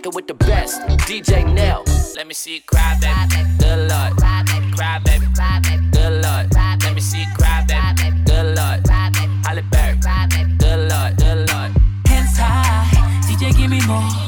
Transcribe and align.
rocking 0.00 0.14
with 0.14 0.26
the 0.26 0.34
best. 0.34 0.80
DJ 1.06 1.44
Nell. 1.52 1.84
Let 2.16 2.26
me 2.26 2.34
see 2.34 2.54
you 2.54 2.60
cry, 2.66 2.96
baby. 3.00 3.42
Good 3.58 3.90
lord. 3.90 4.16
Cry, 4.76 4.98
baby. 5.04 5.26
Good 5.92 6.22
lord. 6.22 6.52
Let 6.82 6.94
me 6.94 7.00
see 7.00 7.20
you 7.20 7.26
cry, 7.36 7.64
baby. 7.66 8.16
Good 8.24 8.56
lord. 8.56 8.88
Halle 9.44 9.62
Berry. 9.70 9.98
Good 10.58 10.90
lord. 10.90 11.16
Good 11.16 11.50
lord. 11.50 11.72
Hands 12.06 12.36
high, 12.38 13.20
DJ 13.26 13.56
give 13.56 13.70
me 13.70 13.84
more. 13.86 14.19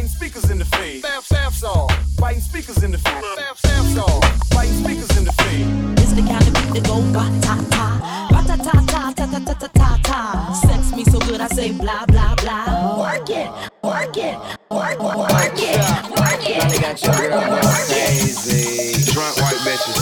Biting 0.00 0.08
speakers 0.08 0.50
in 0.50 0.58
the 0.58 0.64
face. 0.64 1.02
Bath, 1.02 1.28
bath 1.28 1.54
song, 1.54 1.90
biting 2.18 2.40
speakers 2.40 2.82
in 2.82 2.90
the 2.90 2.96
face. 2.96 3.22
Bath, 3.36 3.62
bath 3.62 3.86
song, 3.94 4.20
biting 4.50 4.72
speakers 4.82 5.18
in 5.18 5.24
the 5.24 5.32
face. 5.32 5.66
It's 6.00 6.12
the 6.12 6.22
kind 6.22 6.40
of 6.40 6.54
beat 6.54 6.72
that 6.72 6.84
go 6.86 7.02
ba 7.12 7.28
ta 7.44 7.60
ta, 7.68 8.28
ba 8.32 8.40
ta 8.48 8.56
ta 8.56 8.80
ta 8.86 9.12
ta 9.12 9.26
ta 9.26 9.40
ta 9.44 9.54
ta 9.54 9.68
ta 9.68 9.98
ta. 10.02 10.52
Sex 10.64 10.96
me 10.96 11.04
so 11.04 11.18
good 11.18 11.40
I 11.42 11.48
say 11.48 11.72
blah 11.72 12.06
blah 12.06 12.34
blah. 12.36 12.96
Work 12.98 13.28
it, 13.28 13.50
work 13.82 14.16
it, 14.16 14.38
work 14.70 14.98
work 15.00 15.18
work 15.18 15.60
it, 15.60 15.76
work 16.16 16.48
it. 16.48 16.62
They 16.72 16.80
got 16.80 16.96
your 17.02 17.12
girl 17.12 17.40
going 17.40 17.60
crazy. 17.84 19.12
Drunk 19.12 19.36
white 19.36 19.60
bitches. 19.68 20.00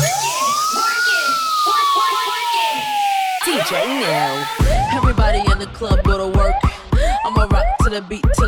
DJ 3.45 3.73
now. 3.99 4.47
Everybody 4.95 5.39
in 5.51 5.59
the 5.59 5.67
club 5.75 6.05
go 6.05 6.19
to 6.19 6.39
work. 6.39 6.55
I'ma 7.25 7.45
rock 7.51 7.67
to 7.83 7.91
the 7.91 8.01
beat 8.01 8.25
till 8.39 8.48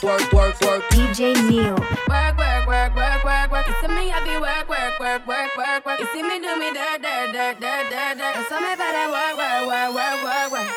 Work, 0.00 0.32
work, 0.32 0.32
work, 0.32 0.60
work. 0.62 0.82
DJ 0.90 1.34
Neil. 1.50 1.74
Work, 1.74 2.38
work, 2.38 2.66
work, 2.68 2.94
work, 2.94 3.24
work, 3.24 3.50
work. 3.50 3.66
You 3.66 3.74
see 3.80 3.88
me, 3.88 4.12
I 4.12 4.22
be 4.22 4.38
work, 4.38 4.68
work, 4.68 5.00
work, 5.00 5.26
work, 5.26 5.56
work, 5.56 5.84
work. 5.86 5.98
You 5.98 6.06
see 6.12 6.22
me 6.22 6.38
do 6.38 6.54
me 6.56 6.70
dirt, 6.72 7.02
dirt, 7.02 7.32
dirt, 7.32 7.58
dirt, 7.58 7.90
dirt, 7.90 8.14
dirt. 8.18 8.36
And 8.38 8.46
so 8.46 8.60
me 8.62 8.76
better 8.78 9.10
work, 9.10 9.34
work, 9.34 9.66
work, 9.66 9.90
work, 9.98 10.22
work, 10.22 10.52
work. 10.54 10.70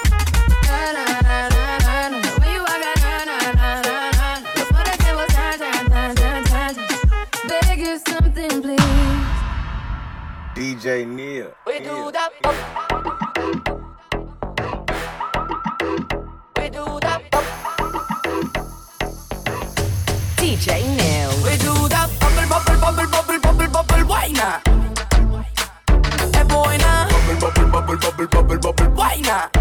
Na, 0.66 0.92
na, 0.98 1.06
na, 1.22 1.50
na, 1.54 1.78
na, 1.86 2.10
na. 2.10 2.18
The 2.18 2.34
way 2.42 2.54
you 2.54 2.66
walk, 2.66 2.82
na, 2.82 2.98
na, 2.98 3.38
na, 3.54 3.70
na, 3.86 4.10
na. 4.10 4.42
Before 4.58 4.86
the 4.90 4.96
table 5.06 5.30
turn, 5.30 5.54
turn, 5.62 5.86
turn, 5.86 6.16
turn, 6.18 6.42
turn, 6.50 6.74
turn. 6.74 6.90
Beg 7.46 7.78
you 7.78 7.94
something, 8.02 8.56
please. 8.66 9.22
DJ 10.58 11.06
Neil. 11.06 11.54
We 11.68 11.78
do 11.80 12.10
that. 12.10 12.34
We 16.58 16.70
do 16.70 17.01
DJ 20.42 20.82
Neil. 20.98 21.30
We 21.46 21.54
do 21.62 21.88
that. 21.94 22.10
Bubble, 22.20 22.50
bubble, 22.50 22.78
bubble, 22.82 23.08
bubble, 23.14 23.40
bubble, 23.40 23.70
bubble. 23.70 24.04
Why 24.10 24.34
not? 24.34 24.66
Hey 26.34 26.44
boy, 26.50 26.78
now. 26.82 27.06
Bubble, 27.14 27.38
bubble, 27.38 27.70
bubble, 27.70 27.98
bubble, 28.02 28.28
bubble, 28.28 28.58
bubble. 28.58 28.90
Why 28.98 29.22
not? 29.22 29.54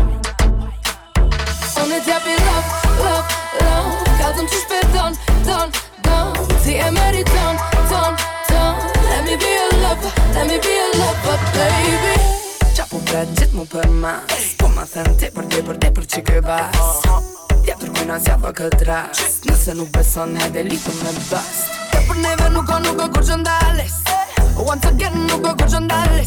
On 1.76 1.90
est 1.90 2.00
tapé 2.00 2.32
love, 2.48 2.68
love, 3.04 3.28
love 3.60 3.92
Kazım 4.18 4.46
çiş 4.46 4.64
don, 4.94 5.16
don, 5.46 5.70
don 6.04 6.32
TMR 6.64 7.16
don, 7.24 7.56
don, 7.90 8.16
don 8.48 8.74
Let 9.04 9.24
me 9.24 9.36
be 9.36 9.50
your 9.58 9.72
lover, 9.82 10.12
let 10.34 10.46
me 10.46 10.58
be 10.58 10.68
your 10.68 10.92
lover, 11.00 11.38
baby 11.54 12.14
C'ha 12.74 12.84
un 12.92 13.00
budget 13.04 13.52
mu 13.52 13.64
përmas 13.64 14.56
Po 14.58 14.68
ma 14.68 14.84
thënë 14.84 15.16
ti 15.16 15.32
për 15.34 15.44
ti 15.48 15.62
për 15.62 15.76
ti 15.80 15.88
për 15.96 16.04
që 16.12 16.20
kë 16.28 17.49
kujna 17.88 18.18
zjava 18.20 18.52
këtë 18.52 18.86
rast. 18.88 19.46
Nëse 19.48 19.74
nuk 19.78 19.88
beson 19.94 20.36
hede 20.36 20.62
liku 20.66 20.92
me 21.00 21.12
bast. 21.30 21.70
Të 21.92 22.00
për 22.08 22.20
neve 22.24 22.48
nuk 22.54 22.66
ka 22.68 22.78
nuk 22.84 22.98
ka 23.00 23.08
kur 23.14 23.24
që 23.26 23.40
ndalis 23.40 23.96
Once 24.60 24.84
again 24.88 25.26
nuk 25.26 25.42
ka 25.44 25.54
kur 25.56 25.68
që 25.72 25.80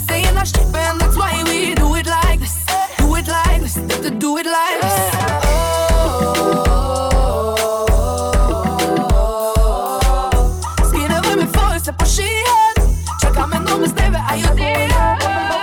Se 0.07 0.15
jena 0.23 0.43
shqipe 0.45 0.79
and 0.89 0.99
that's 0.99 1.15
why 1.15 1.43
we 1.45 1.75
do 1.75 1.95
it 1.95 2.07
like 2.07 2.39
this. 2.39 2.55
Do 2.97 3.15
it 3.15 3.27
like 3.27 3.61
this, 3.61 3.75
do 3.75 4.07
it, 4.07 4.19
do 4.19 4.37
it 4.37 4.45
like 4.45 4.79
this. 4.81 4.97
S'ki 10.87 11.03
nevoj 11.11 11.35
me 11.41 11.47
foj 11.55 11.79
se 11.85 11.91
po 11.93 12.05
shihet. 12.05 12.81
Që 13.21 13.33
ka 13.35 13.47
me 13.47 13.59
ndo 13.59 13.77
me 13.77 13.87
steve 13.87 14.19
ajo 14.29 14.55
dihet 14.55 15.62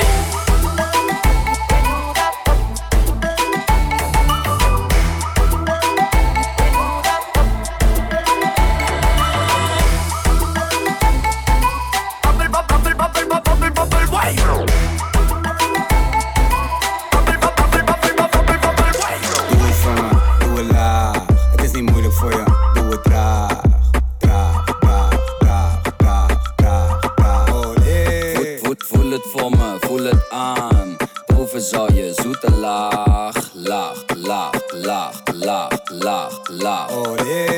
Yeah. 37.01 37.50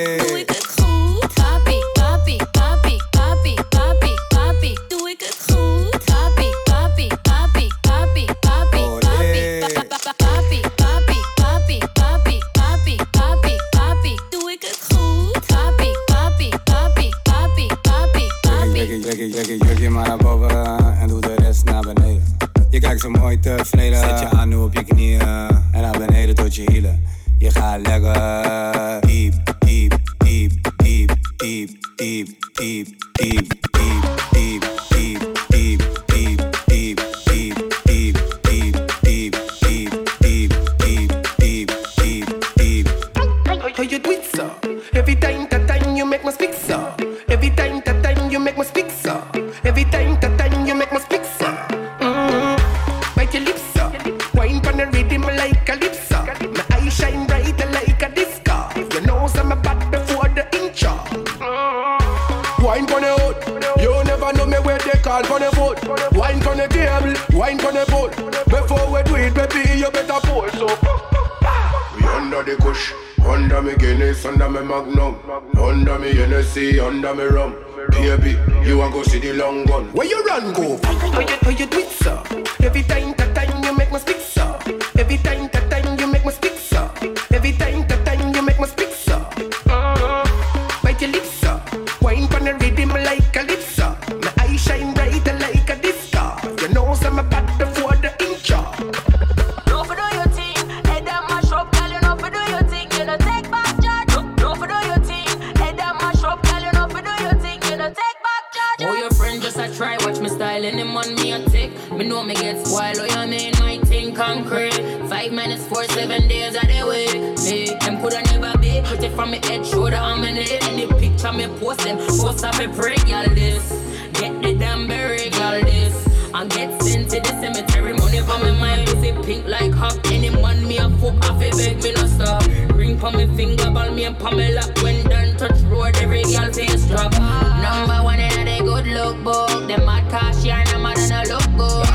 how 112.24 112.28
me 112.28 112.36
gets 112.36 112.72
wild, 112.72 112.98
oh, 113.00 113.06
you 113.06 113.28
mean 113.28 113.54
my 113.60 113.78
thing 113.86 114.16
concrete. 114.16 114.74
Five 115.10 115.32
minutes, 115.32 115.68
four, 115.68 115.84
seven 115.86 116.28
days 116.28 116.56
of 116.56 116.62
the 116.62 116.86
way. 116.88 117.08
Me, 117.44 117.76
them 117.82 118.00
coulda 118.00 118.22
never 118.32 118.58
be. 118.60 118.82
Put 118.86 119.04
it 119.04 119.14
from 119.14 119.32
me 119.32 119.40
head, 119.44 119.66
shoulder, 119.66 119.98
I'm 119.98 120.24
in 120.24 120.38
it. 120.38 120.64
Any 120.68 120.88
picture 120.88 121.34
me 121.34 121.48
post 121.60 121.82
them, 121.82 121.98
post 121.98 122.46
up 122.46 122.60
a 122.60 122.68
break, 122.68 123.06
y'all 123.08 123.28
this. 123.28 123.70
Get 124.14 124.42
the 124.42 124.56
damn 124.56 124.88
buried, 124.88 125.36
y'all 125.36 125.62
this. 125.62 126.08
And 126.34 126.50
get 126.50 126.82
sent 126.82 127.10
to 127.12 127.20
the 127.20 127.30
cemetery. 127.42 127.94
Money 127.94 128.22
for 128.22 128.40
me 128.44 128.52
mind, 128.60 128.88
is 128.88 129.04
it 129.04 129.26
pink 129.26 129.46
like 129.46 129.74
hot? 129.74 130.00
Any 130.06 130.30
man 130.30 130.66
me 130.68 130.78
a 130.78 130.90
fuck 130.90 131.30
off, 131.30 131.42
it 131.42 131.52
beg 131.58 131.84
me 131.84 131.92
no 131.94 132.08
stop. 132.08 132.46
Ring 132.76 132.98
for 132.98 133.12
me 133.12 133.28
finger, 133.36 133.70
ball 133.70 133.92
me 133.92 134.06
and 134.06 134.18
palm 134.18 134.38
me 134.38 134.54
lock. 134.54 134.72
When 134.82 135.04
done 135.10 135.36
touch 135.36 135.60
road, 135.64 135.96
every 135.98 136.24
girl 136.24 136.52
face 136.54 136.88
drop. 136.88 137.12
Number 137.12 138.04
one 138.04 138.20
in 138.20 138.46
the 138.46 138.64
good 138.64 138.88
look 138.88 139.24
book. 139.24 139.68
Them 139.68 139.86
mad 139.86 140.10
cash, 140.10 140.44
yeah, 140.44 140.64
no 140.72 140.80
matter 140.80 141.08
no 141.10 141.36
look 141.36 141.58
good. 141.58 141.93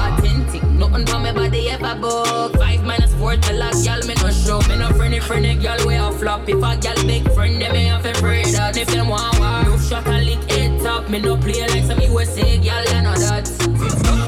Nothing 0.79 1.07
for 1.07 1.19
me 1.19 1.33
body 1.33 1.71
ever 1.71 1.95
book. 2.01 2.57
Five 2.57 2.85
minus 2.85 3.13
four 3.15 3.37
to 3.37 3.53
lock, 3.55 3.75
y'all 3.83 4.01
me 4.07 4.15
no 4.15 4.31
show. 4.31 4.61
Me 4.69 4.77
no 4.79 4.89
friendly 4.91 5.19
friendly, 5.19 5.57
girl. 5.57 5.77
We 5.81 5.99
way 5.99 6.13
flop. 6.19 6.49
If 6.49 6.63
a 6.63 6.79
y'all 6.79 7.07
big 7.07 7.31
friend, 7.33 7.61
them 7.61 7.73
me 7.73 7.85
have 7.87 8.07
a 8.07 8.11
afraid 8.11 8.47
that. 8.55 8.77
If 8.77 8.89
them 8.89 9.09
want 9.09 9.39
war, 9.41 9.65
no 9.65 9.77
shot 9.79 10.07
and 10.07 10.25
lick 10.25 10.43
head 10.51 10.81
top. 10.81 11.09
Me 11.11 11.19
no 11.21 11.37
play 11.37 11.61
like 11.67 11.85
some 11.85 12.01
USA, 12.01 12.57
you 12.57 12.71
I 12.71 13.03
know 13.03 13.15
that. 13.15 13.51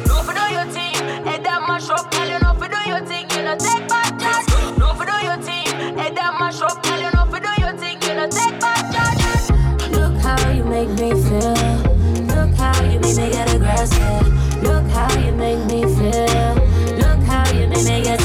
No 0.09 0.23
for 0.27 0.35
do 0.35 0.45
your 0.53 0.67
thing, 0.75 0.95
head 1.25 1.45
that 1.45 1.63
mash 1.69 1.89
up, 1.89 2.13
y'all 2.15 2.27
you 2.27 2.39
know 2.41 2.55
for 2.55 2.69
do 2.69 2.81
your 2.91 3.01
thing, 3.07 3.31
you 3.31 3.43
know 3.43 3.57
take 3.57 3.87
back 3.89 4.19
charge. 4.19 4.79
No 4.79 4.93
for 4.95 5.07
do 5.07 5.17
your 5.23 5.39
thing, 5.39 5.67
head 5.99 6.17
that 6.17 6.35
mash 6.39 6.61
up, 6.63 6.85
y'all 6.85 6.99
you 6.99 7.11
know 7.15 7.27
for 7.31 7.39
do 7.39 7.53
your 7.63 7.77
thing, 7.79 8.03
you 8.03 8.15
know 8.15 8.29
take 8.29 8.59
back 8.59 8.91
charge. 8.91 9.91
Look 9.93 10.17
how 10.21 10.51
you 10.51 10.65
make 10.65 10.91
me 10.99 11.11
feel. 11.11 11.55
Look 12.35 12.55
how 12.59 12.75
you 12.91 12.99
make 12.99 13.17
me 13.17 13.31
get 13.31 13.55
aggressive. 13.55 14.20
Look 16.11 17.23
how 17.25 17.49
you 17.53 17.69
made 17.69 17.85
me 17.85 18.03
get 18.03 18.20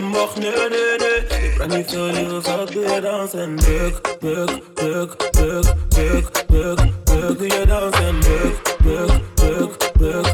bocht 0.00 0.38
Nee, 0.38 0.50
nee, 0.50 0.98
nee 0.98 1.50
Ik 1.50 1.58
ben 1.58 1.68
niet 1.68 1.90
veel 1.90 2.04
liever 2.04 2.72
doe 2.72 2.92
je 2.92 3.00
dansen 3.00 3.56
Buk, 3.56 4.18
buk, 4.20 4.74
buk, 4.74 5.16
buk, 5.32 5.74
buk, 5.88 6.46
buk, 6.46 6.80
buk 7.04 7.38
Doe 7.38 7.46
je 7.46 7.66
dansen 7.66 8.18
Buk, 8.20 8.76
buk, 8.82 9.20
buk, 9.34 9.92
buk 9.98 10.26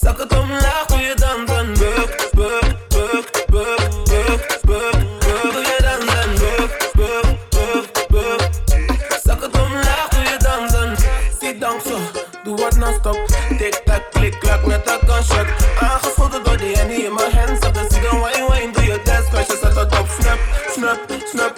Zak 0.00 0.18
het 0.18 0.38
omlaag, 0.38 0.86
doe 0.86 0.98
je 0.98 1.14
dansen 1.14 1.72
Buk, 1.72 2.30
buk, 2.34 2.76
buk, 2.88 3.46
buk, 3.46 3.88
buk, 4.04 4.60
buk, 4.64 4.92
buk 5.20 5.52
Doe 5.52 5.62
je 5.62 5.78
dansen 5.80 6.34
Buk, 6.34 6.90
buk, 6.94 7.38
buk, 7.50 8.06
buk 8.08 8.48
Zak 9.24 9.42
het 9.42 9.60
omlaag, 9.60 10.08
doe 10.08 10.22
je 10.24 10.36
dansen 10.38 10.96
Zie 11.40 11.58
dank 11.58 11.80
zo, 11.80 11.98
doe 12.44 12.56
wat 12.56 12.76
non-stop 12.76 13.26
Tik-tak, 13.58 14.10
klik-klak, 14.10 14.66
net 14.66 14.90
een 14.90 15.08
gunshot 15.08 15.65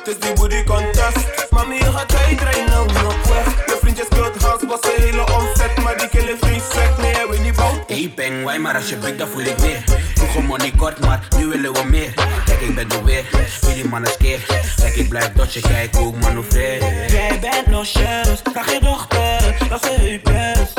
is 0.09 0.19
die 0.19 0.33
booty 0.33 0.65
contest. 0.65 1.51
Mami, 1.51 1.75
je 1.75 1.93
gaat 1.93 2.09
tijd 2.09 2.41
rijden, 2.41 2.67
nou, 2.67 2.93
nog 2.93 3.29
weg. 3.29 3.47
Je 3.67 3.77
vriendje 3.81 4.05
speelt 4.05 4.43
house, 4.43 4.67
was 4.67 4.81
een 4.83 5.03
hele 5.03 5.33
omzet 5.35 5.83
Maar 5.83 5.99
die 5.99 6.09
killen 6.09 6.39
vriend 6.41 6.63
sweat, 6.71 6.99
nee, 6.99 7.13
hij 7.15 7.27
weet 7.29 7.43
niet 7.43 7.57
bout 7.57 7.79
Hey 7.87 8.13
peng, 8.15 8.45
wij 8.45 8.59
maar 8.59 8.75
als 8.75 8.89
je 8.89 8.97
bukt, 8.97 9.19
dan 9.19 9.29
voel 9.29 9.41
ik 9.41 9.59
meer 9.61 9.83
Vroeger 10.15 10.45
money 10.45 10.73
kort, 10.77 11.01
maar 11.01 11.29
nu 11.37 11.47
willen 11.47 11.73
we 11.73 11.83
meer. 11.85 12.13
Kijk, 12.45 12.61
ik 12.61 12.75
ben 12.75 12.91
er 12.91 13.05
weer, 13.05 13.25
jullie 13.61 13.89
mannen 13.89 14.11
skeer 14.11 14.41
Kijk, 14.77 14.95
ik 14.95 15.09
blijf 15.09 15.33
dodgen, 15.33 15.63
kijk 15.63 15.95
hoe 15.95 16.15
ik 16.15 16.23
manoeuvreer. 16.23 17.11
Jij 17.11 17.39
bent 17.41 17.67
nog 17.67 17.87
chance, 17.87 18.37
vraag 18.53 18.73
je 18.73 18.81
dochter, 18.81 19.57
dat 19.69 19.85
ze 19.85 19.91
heupjes 20.01 20.73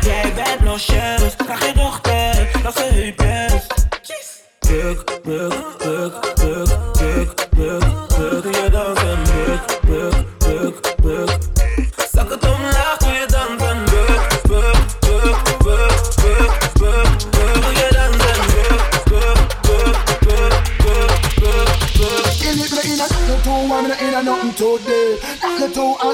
Jij 0.00 0.32
bent 0.34 0.60
nog 0.64 0.80
chance, 0.82 1.30
vraag 1.44 1.66
je 1.66 1.72
dochter, 1.72 2.48
dat 2.62 2.76
ze 2.76 2.82
heupjes 2.82 3.19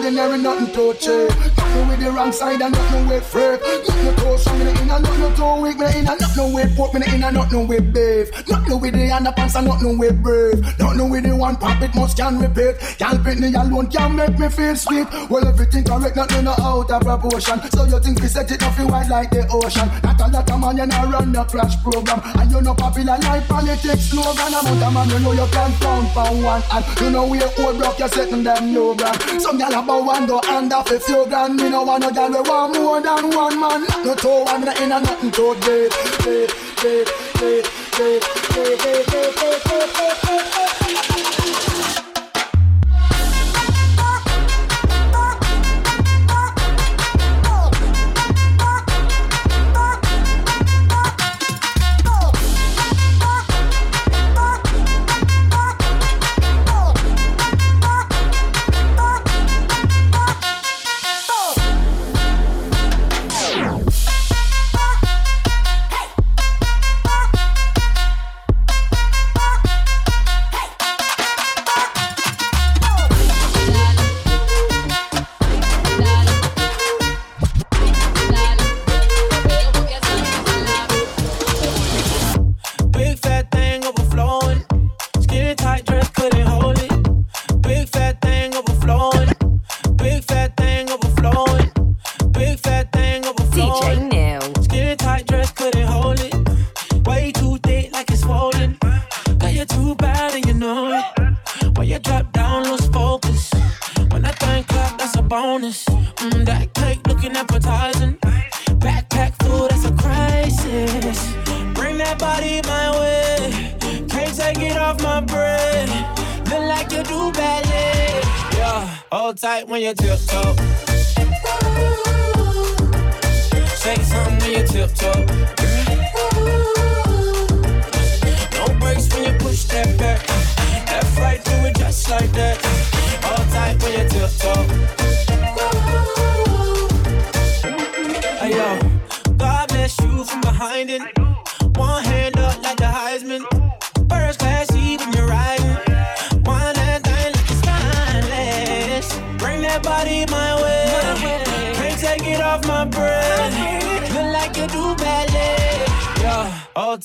ordinary, 0.07 0.39
nothing 0.39 0.73
too 0.73 0.95
cheap. 0.95 1.29
Nothing 1.57 1.89
with 1.89 2.01
the 2.01 2.11
wrong 2.13 2.33
side 2.33 2.61
and 2.63 2.73
nothing 2.73 3.09
with 3.09 3.27
freak. 3.27 3.61
Nothing 3.61 4.17
too 4.17 4.39
strong, 4.39 4.59
me 4.61 4.76
in 4.87 4.93
a 4.93 5.01
nothing 5.01 5.35
too 5.35 5.63
weak. 5.63 5.79
Me 5.79 5.87
in 5.99 6.07
a 6.07 6.15
nothing 6.17 6.53
with 6.53 6.77
pork, 6.77 6.95
me 6.95 7.03
in 7.13 7.23
a 7.23 7.31
nothing 7.33 7.67
with 7.67 7.93
beef. 7.93 8.31
Nothing 8.49 8.81
with 8.81 8.95
the 8.95 9.11
underpants 9.11 9.57
and 9.57 9.67
nothing 9.67 9.99
with 9.99 10.23
brave. 10.23 10.61
Nothing 10.79 11.11
with 11.11 11.25
the 11.25 11.35
one 11.35 11.57
pop, 11.57 11.83
it 11.83 11.95
must 11.95 12.17
can 12.17 12.39
repeat. 12.39 12.79
Can't 12.99 13.23
beat 13.25 13.39
me 13.39 13.53
alone, 13.55 13.89
can't 13.91 14.15
make 14.15 14.39
me 14.39 14.49
feel 14.49 14.77
sweet. 14.77 15.07
Well, 15.29 15.47
everything 15.47 15.85
correct, 15.85 16.17
nothing 16.17 16.45
no 16.45 16.55
out 16.59 16.91
of 16.91 17.03
proportion. 17.03 17.61
So 17.71 17.85
you 17.85 17.99
think 18.01 18.21
we 18.21 18.29
set 18.29 18.51
it 18.51 18.63
off 18.63 18.79
you 18.79 18.87
wide 18.87 19.11
like 19.11 19.31
the 19.31 19.47
ocean? 19.51 19.89
Not 20.03 20.21
a 20.21 20.27
lot 20.31 20.51
of 20.51 20.61
man, 20.61 20.77
you 20.77 20.87
know 20.87 21.11
run 21.11 21.33
the 21.33 21.45
crash 21.45 21.75
program. 21.83 22.21
And 22.39 22.51
you 22.51 22.61
know 22.63 22.75
popular 22.75 23.19
like 23.19 23.47
politics 23.49 24.11
slogan. 24.11 24.55
Amount 24.55 24.83
of 24.83 24.93
man, 24.95 25.11
you 25.11 25.19
know 25.19 25.33
you 25.33 25.49
can't 25.51 25.75
count 25.81 26.09
for 26.15 26.31
one. 26.43 26.63
And 26.71 26.85
you 27.01 27.11
know 27.11 27.27
we 27.27 27.43
old 27.43 27.81
rock, 27.81 27.99
you're 27.99 28.09
setting 28.09 28.45
them 28.45 28.73
no 28.73 28.95
brand. 28.95 29.19
Some 29.43 29.59
gyal 29.59 29.83
about 29.83 30.05
one 30.05 30.27
go 30.27 30.41
hand 30.43 30.73
off 30.73 30.89
few 30.89 31.27
grand. 31.27 31.57
Me 31.57 31.71
no 31.71 31.83
want 31.83 32.03
no 32.03 32.11
gyal 32.11 32.31
we 32.31 32.49
want 32.49 32.75
more 32.79 33.01
than 33.01 33.31
one 33.35 33.59
man. 33.59 33.83
No 34.05 34.15
two 34.15 34.45
one, 34.45 34.76
in 34.83 34.93
a 34.93 35.01
nothing 35.01 35.31
to 35.31 35.55
deep, 35.61 35.93
deep, 36.25 36.51
deep, 36.83 37.09
deep, 37.39 37.65
deep, 37.65 37.65
deep, 37.97 38.23
deep, 38.53 39.07
deep, 39.07 39.37
deep, 39.37 39.65
deep, 39.65 40.23
deep. 40.23 40.46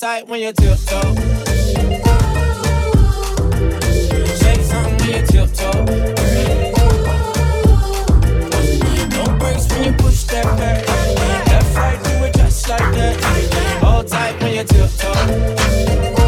Tight 0.02 0.28
when 0.28 0.40
you 0.40 0.52
tiptoe. 0.52 1.14
Shake 4.40 4.62
something 4.64 4.98
when 4.98 5.10
you 5.12 5.26
tiptoe. 5.28 5.86
No 9.10 9.38
brakes 9.38 9.68
when 9.70 9.84
you 9.84 9.94
push 10.00 10.24
that 10.24 10.58
back. 10.58 10.88
Left, 11.50 11.76
right, 11.76 12.04
do 12.04 12.26
it 12.26 12.34
just 12.34 12.68
like 12.68 12.80
that. 12.80 13.24
Hold 13.84 14.08
tight 14.08 14.42
when 14.42 14.56
you 14.56 14.64
tiptoe. 14.64 16.21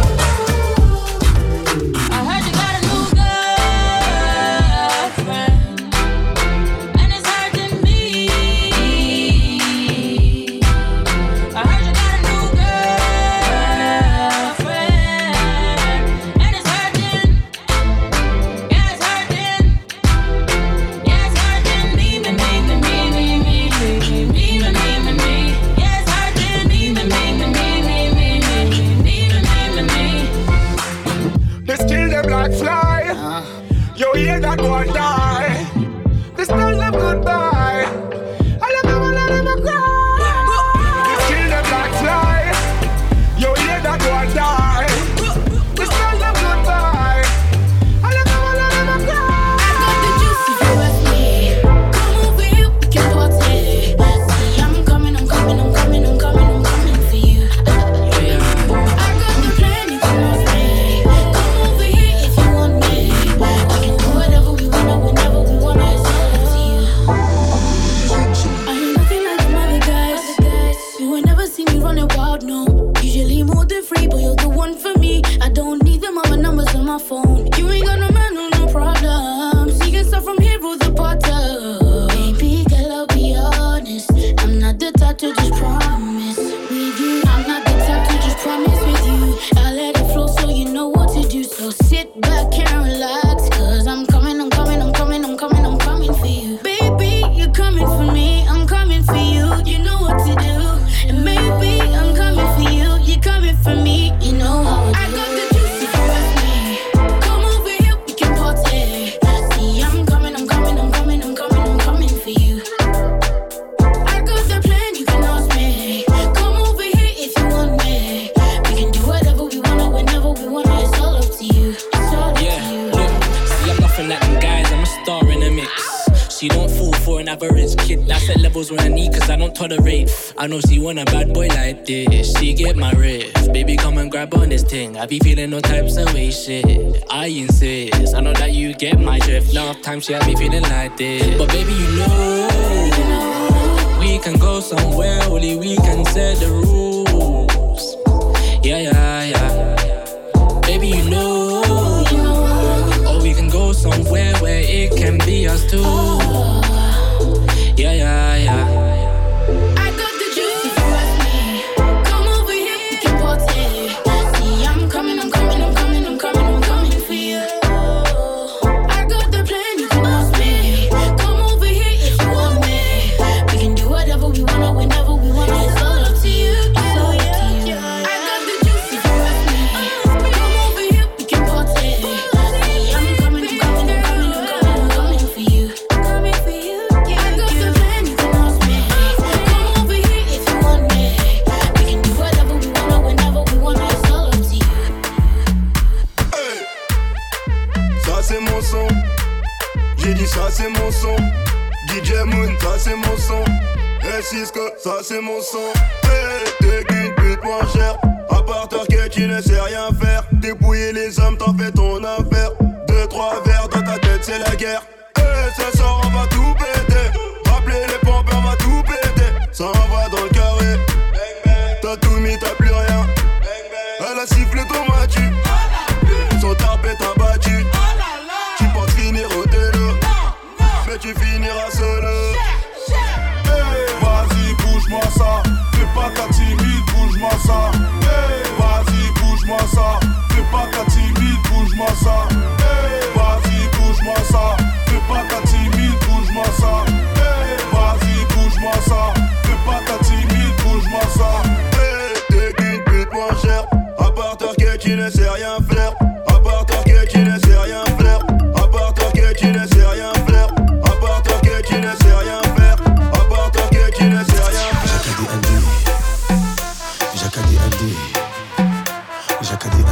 Jacadi 269.43 269.84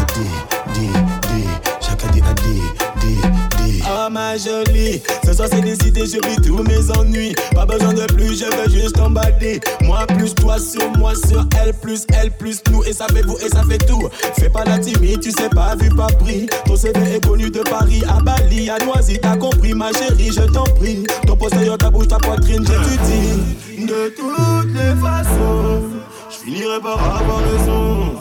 dit, 2.22 2.62
dit, 3.00 3.18
dit, 3.58 3.84
Oh 3.86 4.10
ma 4.10 4.38
jolie, 4.38 5.02
ce 5.26 5.34
soir 5.34 5.50
c'est 5.52 5.62
décidé, 5.62 6.06
je 6.06 6.42
tous 6.42 6.64
mes 6.64 6.90
ennuis. 6.98 7.36
Pas 7.54 7.66
besoin 7.66 7.94
de 7.94 8.06
plus, 8.14 8.40
je 8.40 8.46
veux 8.46 8.70
juste 8.70 8.96
t'emballer. 8.96 9.60
Moi 9.82 10.06
plus 10.08 10.34
toi 10.36 10.58
sur 10.58 10.90
moi 10.98 11.14
sur 11.16 11.46
elle 11.62 11.74
plus 11.74 12.06
elle 12.14 12.32
plus 12.32 12.62
nous 12.72 12.84
et 12.84 12.94
ça 12.94 13.08
fait 13.08 13.24
vous 13.24 13.38
et 13.40 13.50
ça 13.50 13.64
fait 13.70 13.80
tout. 13.80 14.08
Fais 14.40 14.50
pas 14.50 14.64
la 14.64 14.80
timide, 14.80 15.20
tu 15.20 15.32
sais 15.32 15.50
pas 15.50 15.76
vu 15.76 15.90
pas 15.90 16.08
pris. 16.08 16.48
Ton 16.66 16.76
CV 16.76 17.16
est 17.16 17.26
connu 17.26 17.52
de 17.52 17.60
Paris 17.60 18.04
à 18.08 18.22
Bali 18.22 18.70
à 18.70 18.78
Noisy, 18.86 19.20
t'as 19.22 19.36
compris 19.36 19.74
ma 19.74 19.92
chérie, 19.92 20.32
je 20.32 20.44
t'en 20.44 20.64
prie. 20.64 21.04
Ton 21.28 21.36
postérieur, 21.36 21.78
ta 21.78 21.90
bouche, 21.90 22.08
ta 22.08 22.18
poitrine, 22.18 22.66
je 22.66 22.74
te 22.74 23.06
dis 23.06 23.86
de 23.86 24.14
toutes 24.16 24.74
les 24.74 24.96
façons 25.02 26.01
finirai 26.44 26.80
par 26.82 27.00
avoir 27.18 27.40
raison. 27.40 28.16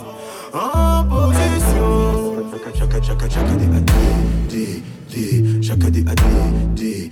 En 0.52 1.04
position. 1.04 2.37
Des 4.50 4.83
des 5.09 6.02
des. 6.02 6.02
Des 6.74 7.11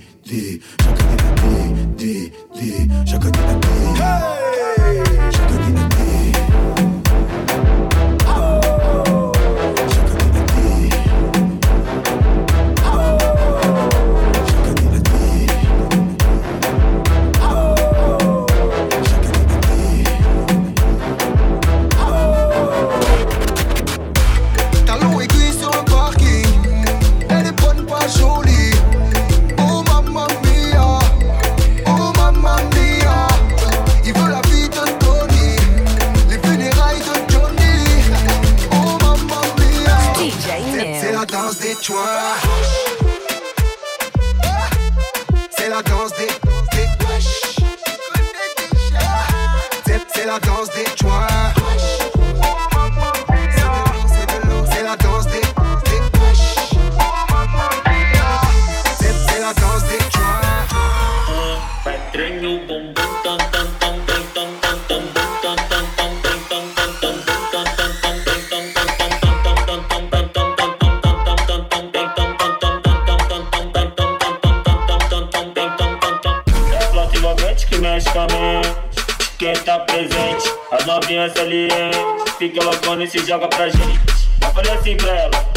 criança 81.09 81.41
ali, 81.41 81.63
hein? 81.63 81.91
Fica 82.37 82.63
loucona 82.63 83.03
e 83.03 83.09
se 83.09 83.17
joga 83.25 83.47
pra 83.47 83.67
gente. 83.67 83.99
Eu 84.43 84.51
falei 84.53 84.71
assim 84.71 84.95
pra 84.95 85.11
ela. 85.11 85.49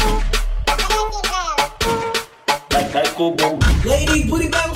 Vai, 2.71 2.89
cai 2.89 3.07
com 3.09 3.27
o 3.27 3.31
bom. 3.35 3.59
Lady 3.85 4.23
Booty 4.23 4.47
Bell. 4.47 4.72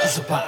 It's 0.00 0.18
about 0.18 0.47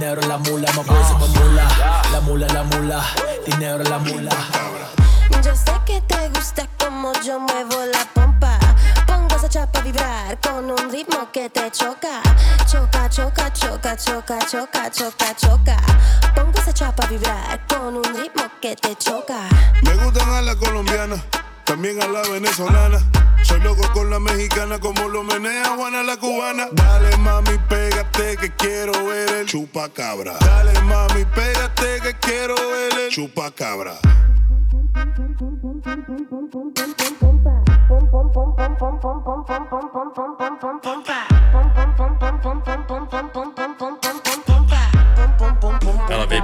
Dinero 0.00 0.22
la 0.22 0.38
mula, 0.38 0.66
my 0.72 0.82
boys 0.82 1.10
have 1.10 1.20
a 1.20 1.28
mula, 1.28 1.68
la 2.10 2.20
mula, 2.22 2.46
la 2.54 2.64
mula. 2.64 3.04
Dinero 3.44 3.84
la 3.84 3.98
mula. 3.98 4.30
Yo 5.44 5.54
sé 5.54 5.72
que 5.84 6.00
te 6.00 6.30
gusta 6.30 6.66
como 6.78 7.12
yo 7.22 7.38
muevo 7.38 7.84
la 7.84 8.06
pompa. 8.14 8.58
Pongo 9.06 9.36
esa 9.36 9.50
chapa 9.50 9.80
a 9.80 9.82
vibrar 9.82 10.40
con 10.40 10.70
un 10.70 10.90
ritmo 10.90 11.30
que 11.30 11.50
te 11.50 11.70
choca. 11.70 12.22
Choca, 12.66 13.10
choca, 13.10 13.52
choca, 13.52 13.94
choca, 13.94 14.38
choca, 14.50 14.90
choca, 14.90 15.34
choca. 15.36 15.76
Pongo 16.34 16.58
esa 16.58 16.72
chapa 16.72 17.04
a 17.04 17.06
vibrar 17.06 17.66
con 17.66 17.96
un 17.96 18.04
ritmo 18.04 18.44
que 18.62 18.76
te 18.76 18.96
choca. 18.96 19.50
Me 19.82 19.94
gustan 19.96 20.30
a 20.30 20.40
la 20.40 20.56
colombiana, 20.56 21.22
también 21.80 22.02
a 22.02 22.08
la 22.08 22.20
venezolana. 22.28 22.98
Soy 23.42 23.58
loco 23.62 23.82
con 23.94 24.10
la 24.10 24.20
mexicana 24.20 24.78
como 24.78 25.08
lo 25.08 25.22
menea 25.22 25.64
Juana 25.78 26.02
la 26.02 26.18
cubana. 26.18 26.68
Dale 26.72 27.16
mami, 27.16 27.56
pégate 27.70 28.36
que 28.36 28.50
quiero 28.54 29.06
ver 29.06 29.30
el 29.30 29.46
chupacabra. 29.46 30.34
Dale 30.40 30.78
mami, 30.82 31.24
pégate 31.24 32.00
que 32.02 32.14
quiero 32.20 32.54
ver 32.54 33.06
el 33.06 33.10
chupacabra. 33.10 33.94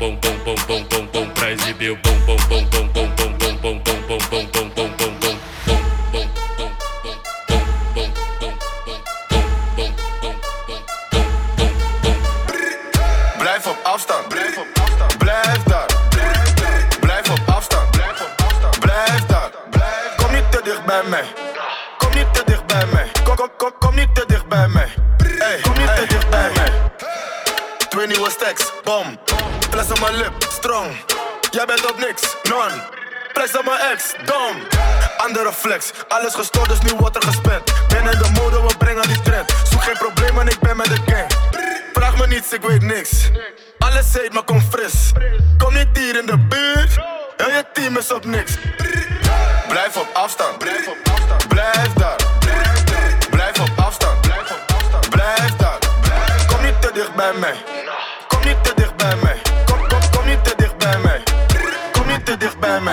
bom 0.00 0.18
bom 0.22 0.34
bom 0.46 0.54
bom 0.66 0.82
bom 0.88 1.06
bom 1.12 1.28
pra 1.34 1.50
exibir 1.50 1.90
o 1.90 1.96
bom 1.96 2.16
bom 2.26 2.36
bom 2.48 2.64
bom 2.70 2.86
bom 2.94 3.08
bom 3.18 3.58
bom 3.60 3.78
bom 3.84 4.00
bom 4.08 4.18
bom 4.30 4.68
bom 4.74 4.88
bom 4.88 4.99
Flex 33.40 33.58
op 33.58 33.64
mijn 33.64 33.80
ex, 33.92 34.14
dom. 34.24 34.56
Andere 35.16 35.52
flex, 35.52 35.90
alles 36.08 36.34
gestoord, 36.34 36.68
dus 36.68 36.78
nu 36.80 36.98
wordt 36.98 37.16
er. 37.16 37.40
Ben 37.88 38.12
in 38.12 38.18
de 38.18 38.30
mode, 38.34 38.60
we 38.62 38.76
brengen 38.78 39.02
die 39.02 39.22
trend. 39.22 39.52
Zoek 39.70 39.82
geen 39.82 39.96
problemen, 39.96 40.46
ik 40.46 40.58
ben 40.58 40.76
met 40.76 40.86
de 40.86 40.96
gang. 41.06 41.26
Vraag 41.92 42.16
me 42.16 42.26
niets, 42.26 42.52
ik 42.52 42.62
weet 42.62 42.82
niks. 42.82 43.30
Alles 43.78 44.12
heet, 44.12 44.32
maar 44.32 44.42
kom 44.42 44.60
fris. 44.60 45.12
Kom 45.58 45.74
niet 45.74 45.88
hier 45.92 46.18
in 46.18 46.26
de 46.26 46.38
buurt. 46.38 46.98
Heel 47.36 47.50
je 47.50 47.64
team 47.72 47.96
is 47.96 48.12
op 48.12 48.24
niks. 48.24 48.52
Blijf 49.68 49.96
op 49.96 50.08
afstand. 50.12 50.58
Blijf 50.58 50.88
op 50.88 50.96
afstand. 51.12 51.48
Blijf 51.48 51.92
daar. 51.92 52.16
Blijf 53.30 53.60
op 53.60 53.70
afstand. 53.76 54.20
Blijf 54.20 54.50
op 54.50 54.74
afstand. 54.76 55.10
Blijf 55.10 55.56
daar. 55.56 55.78
Kom 56.46 56.62
niet 56.64 56.82
te 56.82 56.90
dicht 56.92 57.14
bij 57.14 57.32
mij. 57.32 57.69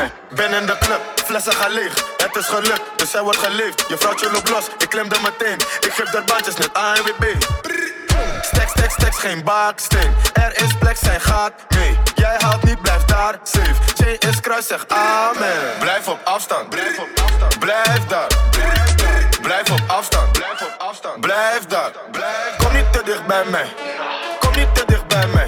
Mij. 0.08 0.48
Ben 0.50 0.60
in 0.60 0.66
de 0.66 0.78
club, 0.78 1.02
flessen 1.26 1.54
gaan 1.54 1.72
leeg. 1.72 1.94
Het 2.18 2.36
is 2.36 2.46
gelukt, 2.46 2.82
dus 2.96 3.12
zij 3.12 3.22
wordt 3.22 3.38
geleefd. 3.38 3.86
Je 3.88 3.98
vrouwtje 3.98 4.32
loopt 4.32 4.50
los, 4.50 4.66
ik 4.78 4.90
klem 4.90 5.12
er 5.12 5.22
meteen. 5.22 5.58
Ik 5.80 5.94
geef 5.94 6.14
er 6.14 6.24
bandjes 6.24 6.56
net 6.56 6.74
ANWB. 6.74 7.24
Stacks, 8.42 8.72
stacks, 8.72 8.94
stacks, 8.94 9.18
geen 9.18 9.44
baksteen. 9.44 10.16
Er 10.34 10.64
is 10.64 10.74
plek, 10.80 10.98
zijn 10.98 11.22
gaat 11.22 11.54
mee. 11.70 12.00
Jij 12.16 12.36
haalt 12.38 12.64
niet, 12.64 12.82
blijf 12.82 13.04
daar 13.04 13.40
safe. 13.44 13.74
Chain 13.96 14.18
is 14.20 14.40
kruis, 14.40 14.68
zeg 14.68 14.88
amen. 14.88 15.78
Blijf 15.80 16.08
op 16.08 16.20
afstand. 16.24 16.70
Blijf 16.70 17.00
op 17.00 17.10
afstand. 17.24 17.60
Blijf 17.60 18.06
daar. 18.08 18.28
Blijf 19.42 19.72
op 19.72 19.82
afstand. 19.88 20.32
Blijf 20.32 20.62
op 20.62 20.76
afstand. 20.78 21.22
Blijf 21.22 21.66
daar. 21.66 21.92
Kom 22.58 22.74
niet 22.74 22.94
te 22.94 23.02
dicht 23.04 23.26
bij 23.26 23.46
mij. 23.46 23.74
Kom 24.40 24.56
niet 24.56 24.76
te 24.76 24.84
dicht 24.86 25.08
bij 25.08 25.28
mij. 25.28 25.47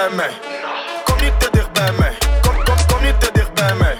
Bij 0.00 0.16
mij. 0.16 0.32
Kom 1.04 1.16
niet 1.22 1.40
te 1.40 1.48
dicht 1.52 1.72
bij 1.72 1.92
mij. 1.92 2.14
Kom, 2.42 2.64
kom, 2.64 2.76
kom 2.86 3.02
niet 3.02 3.20
te 3.20 3.30
dicht 3.32 3.54
bij 3.54 3.74
mij. 3.74 3.98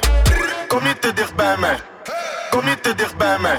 Kom 0.69 0.83
niet 0.85 1.03
te 1.03 1.13
dicht 1.13 1.35
bij 1.35 1.57
mij. 1.57 1.79
Kom 2.51 2.65
niet 2.65 2.83
te 2.83 2.95
dicht 2.95 3.17
bij 3.17 3.39
mij. 3.39 3.59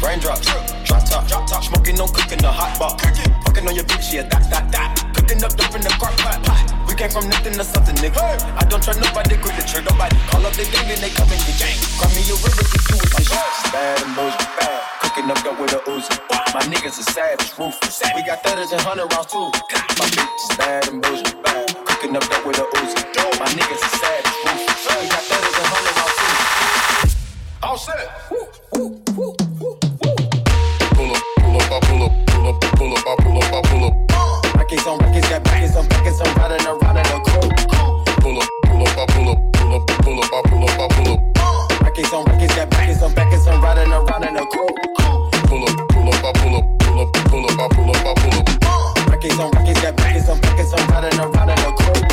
Raindrops, 0.00 0.46
drop 0.84 1.04
top, 1.04 1.28
drop 1.28 1.46
top, 1.46 1.62
smoking 1.62 2.00
on 2.00 2.12
cooking 2.12 2.40
the 2.40 2.46
hot 2.46 2.78
pot. 2.78 3.00
Fucking 3.44 3.68
on 3.68 3.74
your 3.74 3.86
bitch, 3.86 4.10
yeah, 4.12 4.28
that, 4.28 4.50
that, 4.50 4.72
that. 4.72 5.04
Cooking 5.14 5.44
up 5.44 5.56
dope 5.56 5.74
in 5.76 5.80
the 5.80 5.94
crock 5.98 6.16
pot. 6.22 6.38
We 6.86 6.94
came 6.94 7.10
from 7.10 7.28
nothing 7.28 7.54
to 7.54 7.64
something, 7.64 7.96
nigga. 7.96 8.22
I 8.60 8.64
don't 8.68 8.82
trust 8.82 9.00
nobody, 9.00 9.36
grip 9.36 9.56
the 9.56 9.62
trigger, 9.62 9.90
nobody. 9.90 10.16
Call 10.30 10.46
up 10.46 10.52
the 10.52 10.64
gang 10.72 10.90
and 10.92 11.00
they 11.02 11.10
come 11.10 11.30
and 11.34 11.42
get 11.46 11.58
gang. 11.58 11.78
Cry 11.98 12.08
me 12.14 12.22
a 12.30 12.34
river, 12.44 12.64
get 12.70 12.82
you 12.90 12.96
with 13.02 13.12
my 13.14 13.22
shit. 13.28 13.72
Bad 13.72 14.02
and 14.02 14.14
bullshit, 14.14 14.50
bad. 14.60 14.85
Cooking 15.16 15.30
up 15.30 15.40
dope 15.42 15.58
with 15.58 15.72
a 15.72 15.80
Uzi. 15.88 16.12
My 16.52 16.60
niggas 16.68 17.00
are 17.00 17.10
savage, 17.10 17.48
ruthless. 17.56 18.02
We 18.14 18.22
got 18.22 18.42
thudders 18.42 18.70
and 18.72 18.82
hundred 18.82 19.10
rounds 19.10 19.32
too. 19.32 19.48
My 19.96 20.04
bitch 20.12 20.44
is 20.44 20.56
bad 20.58 20.88
and 20.92 21.00
bad. 21.00 21.72
Cooking 21.86 22.14
up 22.14 22.22
dope 22.28 22.44
with 22.44 22.58
a 22.58 22.68
Uzi. 22.76 23.00
My 23.40 23.48
niggas 23.56 23.80
are 23.80 23.96
savage, 23.96 24.28
ruthless. 24.44 24.84
We 25.00 25.08
got 25.08 25.24
thudders 25.24 25.56
and 25.56 25.68
hundred 25.72 25.96
rounds 25.96 26.20
too. 26.20 27.16
All 27.64 27.78
set. 27.80 27.96
Pull 28.28 28.44
up, 31.08 31.24
pull 31.40 31.56
up, 31.56 31.64
I 31.64 31.80
pull 31.80 32.04
up, 32.04 32.12
pull 32.28 32.46
up, 32.52 32.60
pull 32.76 32.92
up, 32.92 33.08
I 33.08 33.16
pull 33.16 33.40
up, 33.40 33.48
I 33.56 33.60
pull 33.72 33.84
up. 33.88 33.96
Rackets 34.52 34.84
on 34.86 34.98
rackets, 34.98 35.28
got 35.30 35.40
backets 35.44 35.76
on 35.76 35.88
backets, 35.88 36.20
I'm 36.20 36.28
riding 36.36 36.66
around 36.66 36.96
in 37.00 37.08
a 37.08 37.24
coupe. 37.24 37.56
Pull 38.20 38.36
up, 38.36 38.48
pull 38.68 38.84
up, 38.84 38.92
I 38.92 39.06
pull 39.16 39.32
up, 39.32 39.38
pull 39.56 39.72
up, 39.80 39.86
pull 40.04 40.20
up, 40.20 40.28
I 40.28 40.42
pull 40.44 40.60
up, 40.60 40.76
I 40.76 40.88
pull 40.92 41.08
up. 41.08 41.80
Rackets 41.80 42.12
on 42.12 42.24
rackets, 42.26 42.54
got 42.54 42.68
backets 42.68 43.00
on 43.00 43.14
backets, 43.14 43.46
I'm 43.46 43.64
riding 43.64 43.90
around 43.90 44.24
in 44.24 44.36
a 44.36 44.44
coupe 44.44 44.95
pull 45.48 45.62
up, 45.64 45.76
pull 45.90 46.08
up, 46.08 46.24
I 46.24 46.32
pull 46.40 46.56
up, 46.56 46.64
pull 46.80 47.00
up, 47.00 47.12
pull 47.12 47.44
up, 47.46 47.58
I 47.58 47.68
pull 47.74 47.90
up, 47.90 48.06
I 48.06 48.14
pull 48.16 48.38
up. 48.38 48.46
Rackets 49.08 49.38
on 49.38 49.50
rackets, 49.52 49.80
got 49.80 50.00
rackets 50.00 50.28
on 50.28 50.40
rackets, 50.40 50.72
I'm 50.72 50.88
riding 50.88 51.20
around 51.20 51.50
in 51.50 51.58
a 51.58 51.70
coupe. 51.76 52.06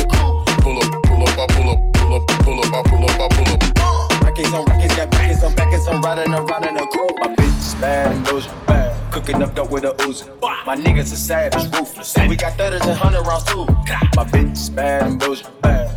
Pull 0.62 0.78
up, 0.78 1.02
pull 1.04 1.22
up, 1.22 1.38
I 1.38 1.46
pull 1.54 1.70
up, 1.70 1.80
pull 1.94 2.14
up, 2.14 2.26
pull 2.26 2.60
up, 2.60 2.74
I 2.74 2.82
pull 2.88 3.04
up, 3.04 3.20
I 3.20 3.28
pull 3.34 3.50
up. 3.54 4.22
Rackets 4.22 4.52
on 4.52 4.64
rackets, 4.66 4.96
got 4.96 5.14
rackets 5.14 5.42
on 5.42 5.54
rackets, 5.54 5.88
I'm 5.88 6.02
riding 6.02 6.32
around 6.32 6.64
in 6.64 6.76
a 6.76 6.86
coupe. 6.86 7.18
My 7.20 7.28
bitch 7.34 7.80
bad 7.80 8.12
and 8.12 8.26
your 8.26 8.40
bad. 8.66 9.12
Cooking 9.12 9.42
up 9.42 9.54
dope 9.54 9.70
with 9.70 9.84
a 9.84 9.92
Uzi. 10.04 10.28
My 10.66 10.76
niggas 10.76 11.12
are 11.12 11.16
savage, 11.16 11.72
ruthless. 11.72 12.16
We 12.28 12.36
got 12.36 12.56
thudders 12.56 12.82
and 12.82 12.98
hundred 12.98 13.22
rounds 13.22 13.44
too. 13.44 13.64
My 14.16 14.24
bitch 14.24 14.74
bad 14.74 15.06
and 15.06 15.20
bullshit. 15.20 15.46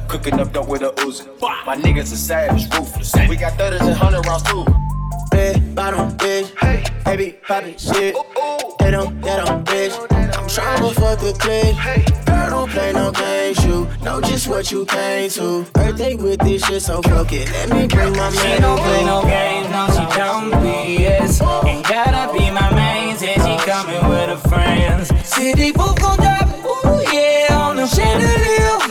Cooking 0.07 0.39
up 0.39 0.53
dope 0.53 0.67
with 0.67 0.83
a 0.83 0.91
Uzi. 0.97 1.25
My 1.41 1.75
niggas 1.75 2.13
are 2.13 2.15
savage, 2.15 2.71
ruthless. 2.73 3.15
We 3.27 3.35
got 3.35 3.57
thudders 3.57 3.81
and 3.81 3.95
hundred 3.95 4.25
rounds 4.27 4.43
too. 4.43 4.65
Red 5.33 5.75
bottom 5.75 6.17
bitch, 6.17 6.55
hey, 6.57 6.83
baby 7.05 7.37
poppin' 7.45 7.77
shit. 7.77 8.15
They 8.79 8.91
don't, 8.91 9.21
they 9.21 9.35
don't 9.35 9.65
bitch. 9.65 9.93
I'm 10.11 10.45
tryna 10.47 10.93
fuck 10.93 11.21
a 11.21 11.33
click. 11.37 12.25
Girl, 12.25 12.49
don't 12.49 12.69
play 12.69 12.93
no 12.93 13.11
games. 13.11 13.63
You 13.65 13.87
know 14.03 14.21
just 14.21 14.47
what 14.47 14.71
you 14.71 14.85
came 14.85 15.29
to. 15.31 15.65
Birthday 15.73 16.15
with 16.15 16.39
this 16.39 16.65
shit, 16.65 16.81
so 16.81 17.01
fuck 17.01 17.31
it. 17.33 17.51
Let 17.51 17.69
me 17.69 17.87
bring 17.87 18.13
my 18.13 18.29
man. 18.29 18.33
She 18.33 18.61
don't 18.61 18.79
play 18.79 19.05
no 19.05 19.21
games, 19.23 19.69
no, 19.69 19.87
she 19.87 20.17
don't 20.17 20.51
BS. 20.63 21.65
Ain't 21.67 21.87
gotta 21.87 22.33
be 22.33 22.51
my 22.51 22.73
main, 22.73 23.17
said 23.17 23.35
she 23.35 23.65
coming 23.65 24.09
with 24.09 24.29
her 24.29 24.49
friends. 24.49 25.07
City 25.27 25.71
book 25.71 25.99
gon' 25.99 26.17
drop, 26.17 26.47
ooh 26.65 27.03
yeah, 27.13 27.47
on 27.51 27.75
the 27.75 27.87
chandelier. 27.87 28.87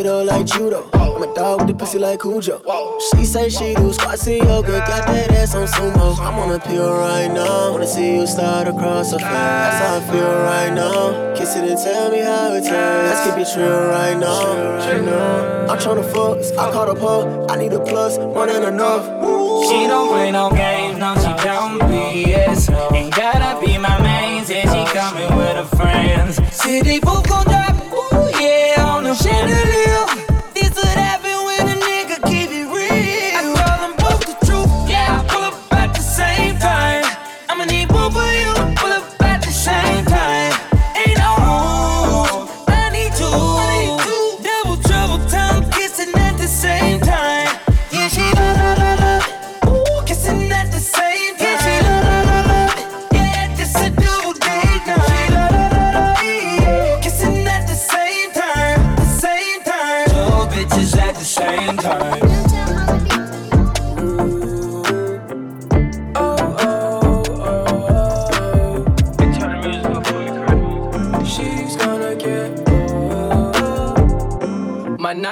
Shit 0.00 0.08
up 0.08 0.26
like 0.26 0.46
judo. 0.46 0.88
I'm 0.94 1.22
a 1.22 1.34
dog 1.34 1.60
with 1.60 1.68
the 1.68 1.74
pussy 1.74 1.98
like 1.98 2.20
Cujo. 2.22 2.62
She 3.10 3.26
say 3.26 3.50
she 3.50 3.74
do 3.74 3.92
squats 3.92 4.26
and 4.28 4.38
yoga, 4.38 4.78
got 4.78 5.06
that 5.06 5.30
ass 5.32 5.54
on 5.54 5.66
sumo. 5.66 6.18
I'm 6.18 6.38
on 6.38 6.52
a 6.52 6.58
pill 6.58 6.90
right 6.90 7.28
now. 7.28 7.72
Wanna 7.72 7.86
see 7.86 8.16
you 8.16 8.26
start 8.26 8.66
across 8.66 9.10
the 9.10 9.18
face. 9.18 9.28
That's 9.28 9.78
how 9.78 9.96
I 9.96 10.00
feel 10.10 10.24
right 10.24 10.72
now. 10.72 11.34
Kiss 11.34 11.54
it 11.54 11.68
and 11.68 11.78
tell 11.78 12.10
me 12.10 12.20
how 12.20 12.54
it 12.54 12.62
tastes. 12.62 12.72
Let's 12.72 13.20
keep 13.26 13.36
it 13.44 13.60
real 13.60 13.88
right 13.88 14.16
now. 14.16 15.68
I'm 15.68 15.76
tryna 15.76 16.10
fuck, 16.14 16.38
I 16.58 16.72
caught 16.72 16.88
a 16.88 16.94
pull. 16.94 17.50
I 17.50 17.56
need 17.56 17.74
a 17.74 17.80
plus, 17.80 18.16
more 18.16 18.46
than 18.46 18.62
enough. 18.62 19.04
She 19.68 19.86
don't 19.86 20.08
play 20.08 20.30
no 20.30 20.48
games, 20.48 20.96
no, 20.96 21.14
she 21.16 21.44
don't 21.44 21.78
BS. 21.78 22.94
Ain't 22.94 23.14
gotta 23.14 23.60
be 23.60 23.76
my 23.76 24.00
main, 24.00 24.46
said 24.46 24.62
she 24.62 24.98
coming 24.98 25.36
with 25.36 25.56
her 25.56 25.76
friends. 25.76 26.40
City 26.56 27.00
book 27.00 27.30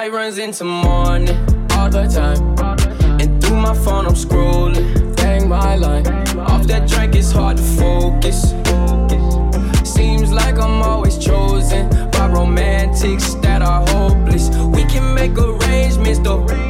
night 0.09 0.16
runs 0.16 0.38
into 0.38 0.64
morning 0.64 1.37
all 1.73 1.88
the 1.90 2.07
time. 2.07 2.40
And 3.21 3.42
through 3.42 3.57
my 3.57 3.75
phone, 3.75 4.07
I'm 4.07 4.14
scrolling. 4.14 5.16
Bang 5.16 5.49
my 5.49 5.77
line. 5.77 6.07
Off 6.38 6.66
that 6.66 6.88
drink, 6.88 7.14
it's 7.14 7.33
hard 7.33 7.57
to 7.57 7.62
focus. 7.62 8.51
Seems 9.88 10.33
like 10.33 10.59
I'm 10.59 10.83
always 10.83 11.18
chosen 11.18 11.88
by 12.11 12.29
romantics 12.29 13.35
that 13.35 13.62
are 13.62 13.87
hopeless. 13.88 14.49
We 14.68 14.85
can 14.85 15.14
make 15.14 15.37
arrangements 15.37 16.21
though. 16.21 16.67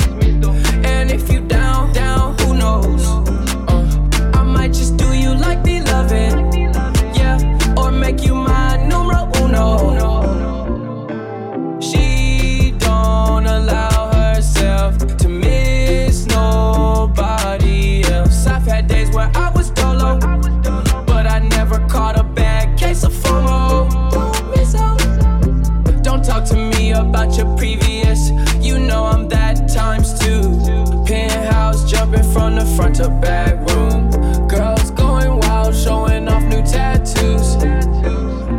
The. 33.10 34.10
Girls 34.48 34.90
going 34.92 35.38
wild, 35.40 35.74
showing 35.74 36.28
off 36.28 36.42
new 36.44 36.62
tattoos. 36.62 37.56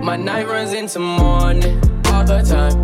My 0.04 0.16
night 0.16 0.48
runs 0.48 0.74
into 0.74 1.00
morning 1.00 1.80
all 2.08 2.24
the 2.24 2.42
time. 2.42 2.76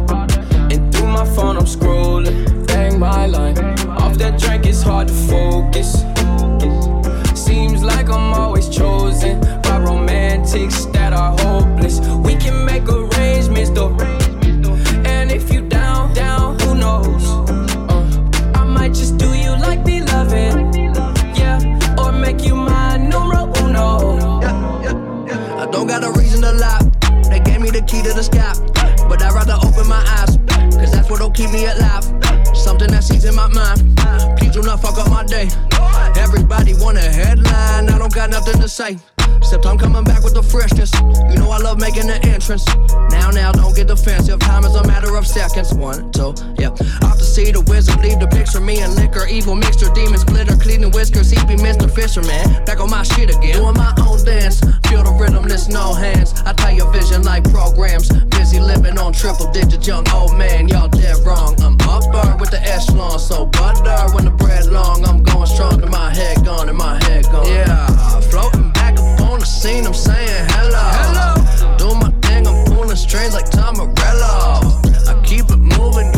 And 0.72 0.94
through 0.94 1.08
my 1.08 1.26
phone, 1.36 1.58
I'm 1.58 1.66
scrolling. 1.66 2.68
Bang 2.68 3.00
my 3.00 3.26
line. 3.26 3.58
Off 4.02 4.18
that 4.18 4.40
drink, 4.40 4.66
it's 4.66 4.82
hard 4.82 5.08
to 5.08 5.14
focus. 5.14 6.04
Seems 7.40 7.84
like 7.84 8.10
I'm 8.10 8.34
always 8.34 8.70
chosen 8.70 9.40
by 9.62 9.80
romantics 9.80 10.86
keep 31.46 31.54
me 31.54 31.66
alive. 31.66 32.04
Something 32.56 32.92
that 32.92 33.04
sees 33.04 33.26
in 33.26 33.36
my 33.36 33.48
mind. 33.48 33.98
Please 34.38 34.52
do 34.52 34.62
not 34.62 34.82
fuck 34.82 34.98
up 34.98 35.10
my 35.10 35.24
day. 35.24 35.50
Everybody 36.18 36.74
want 36.74 36.98
a 36.98 37.02
headline. 37.02 37.90
I 37.90 37.98
don't 37.98 38.14
got 38.14 38.30
nothing 38.30 38.60
to 38.62 38.68
say. 38.68 38.98
Except 39.46 39.68
I'm 39.68 39.78
coming 39.78 40.04
back 40.04 40.24
with 40.24 40.34
the 40.34 40.42
freshness. 40.42 40.90
You 41.30 41.38
know 41.38 41.52
I 41.52 41.60
love 41.60 41.80
making 41.80 42.10
an 42.10 42.18
entrance. 42.26 42.66
Now, 43.14 43.30
now, 43.30 43.52
don't 43.52 43.76
get 43.76 43.86
defensive. 43.86 44.40
Time 44.40 44.66
is 44.66 44.74
a 44.74 44.82
matter 44.88 45.16
of 45.16 45.28
seconds. 45.28 45.72
One, 45.72 46.12
two, 46.12 46.34
yeah. 46.58 46.74
Off 47.06 47.22
to 47.22 47.24
see 47.24 47.52
the 47.52 47.62
wizard, 47.70 48.02
leave 48.02 48.20
the 48.20 48.26
picture. 48.26 48.60
Me 48.60 48.82
and 48.82 48.96
liquor, 48.96 49.28
evil 49.28 49.54
mixture, 49.54 49.94
demons, 49.94 50.24
glitter, 50.24 50.58
cleaning 50.58 50.90
whiskers. 50.90 51.30
He 51.30 51.38
be 51.46 51.62
Mr. 51.62 51.86
Fisherman. 51.86 52.66
Back 52.66 52.80
on 52.80 52.90
my 52.90 53.04
shit 53.04 53.30
again. 53.30 53.62
Doing 53.62 53.78
my 53.78 53.94
own 54.02 54.18
dance. 54.26 54.62
Feel 54.90 55.06
the 55.06 55.14
rhythm, 55.14 55.48
there's 55.48 55.70
no 55.70 55.94
hands. 55.94 56.34
I 56.42 56.54
tie 56.54 56.72
your 56.72 56.90
vision 56.92 57.22
like 57.22 57.44
programs. 57.54 58.10
Busy 58.34 58.60
living 58.60 58.98
on 58.98 59.14
triple 59.14 59.52
digits, 59.52 59.86
young 59.86 60.10
old 60.10 60.34
man. 60.36 60.68
Y'all 60.70 60.90
dead 60.90 61.22
wrong. 61.22 61.54
I'm 61.62 61.78
upper 61.86 62.36
with 62.42 62.50
the 62.50 62.62
echelon. 62.66 63.20
So 63.20 63.46
butter 63.46 64.10
when 64.16 64.26
the 64.26 64.32
bread 64.32 64.66
long. 64.66 65.06
I'm 65.06 65.22
going 65.22 65.46
strong 65.46 65.80
to 65.82 65.86
my 65.86 66.12
head 66.16 66.44
gone 66.44 66.68
and 66.68 66.78
my 66.80 66.98
head 67.06 67.26
gone. 67.26 67.46
Yeah, 67.46 67.86
floating 68.32 68.72
back 68.72 68.98
up 68.98 69.15
the 69.46 69.52
scene. 69.52 69.86
I'm 69.86 69.94
saying 69.94 70.46
hello. 70.50 70.86
Hello. 71.06 71.78
Do 71.78 71.88
my 71.96 72.10
thing, 72.22 72.48
I'm 72.48 72.66
pulling 72.66 72.96
strings 72.96 73.34
like 73.34 73.50
Tom 73.50 73.78
Morello. 73.78 74.82
I 75.08 75.22
keep 75.24 75.46
it 75.50 75.58
moving, 75.58 76.10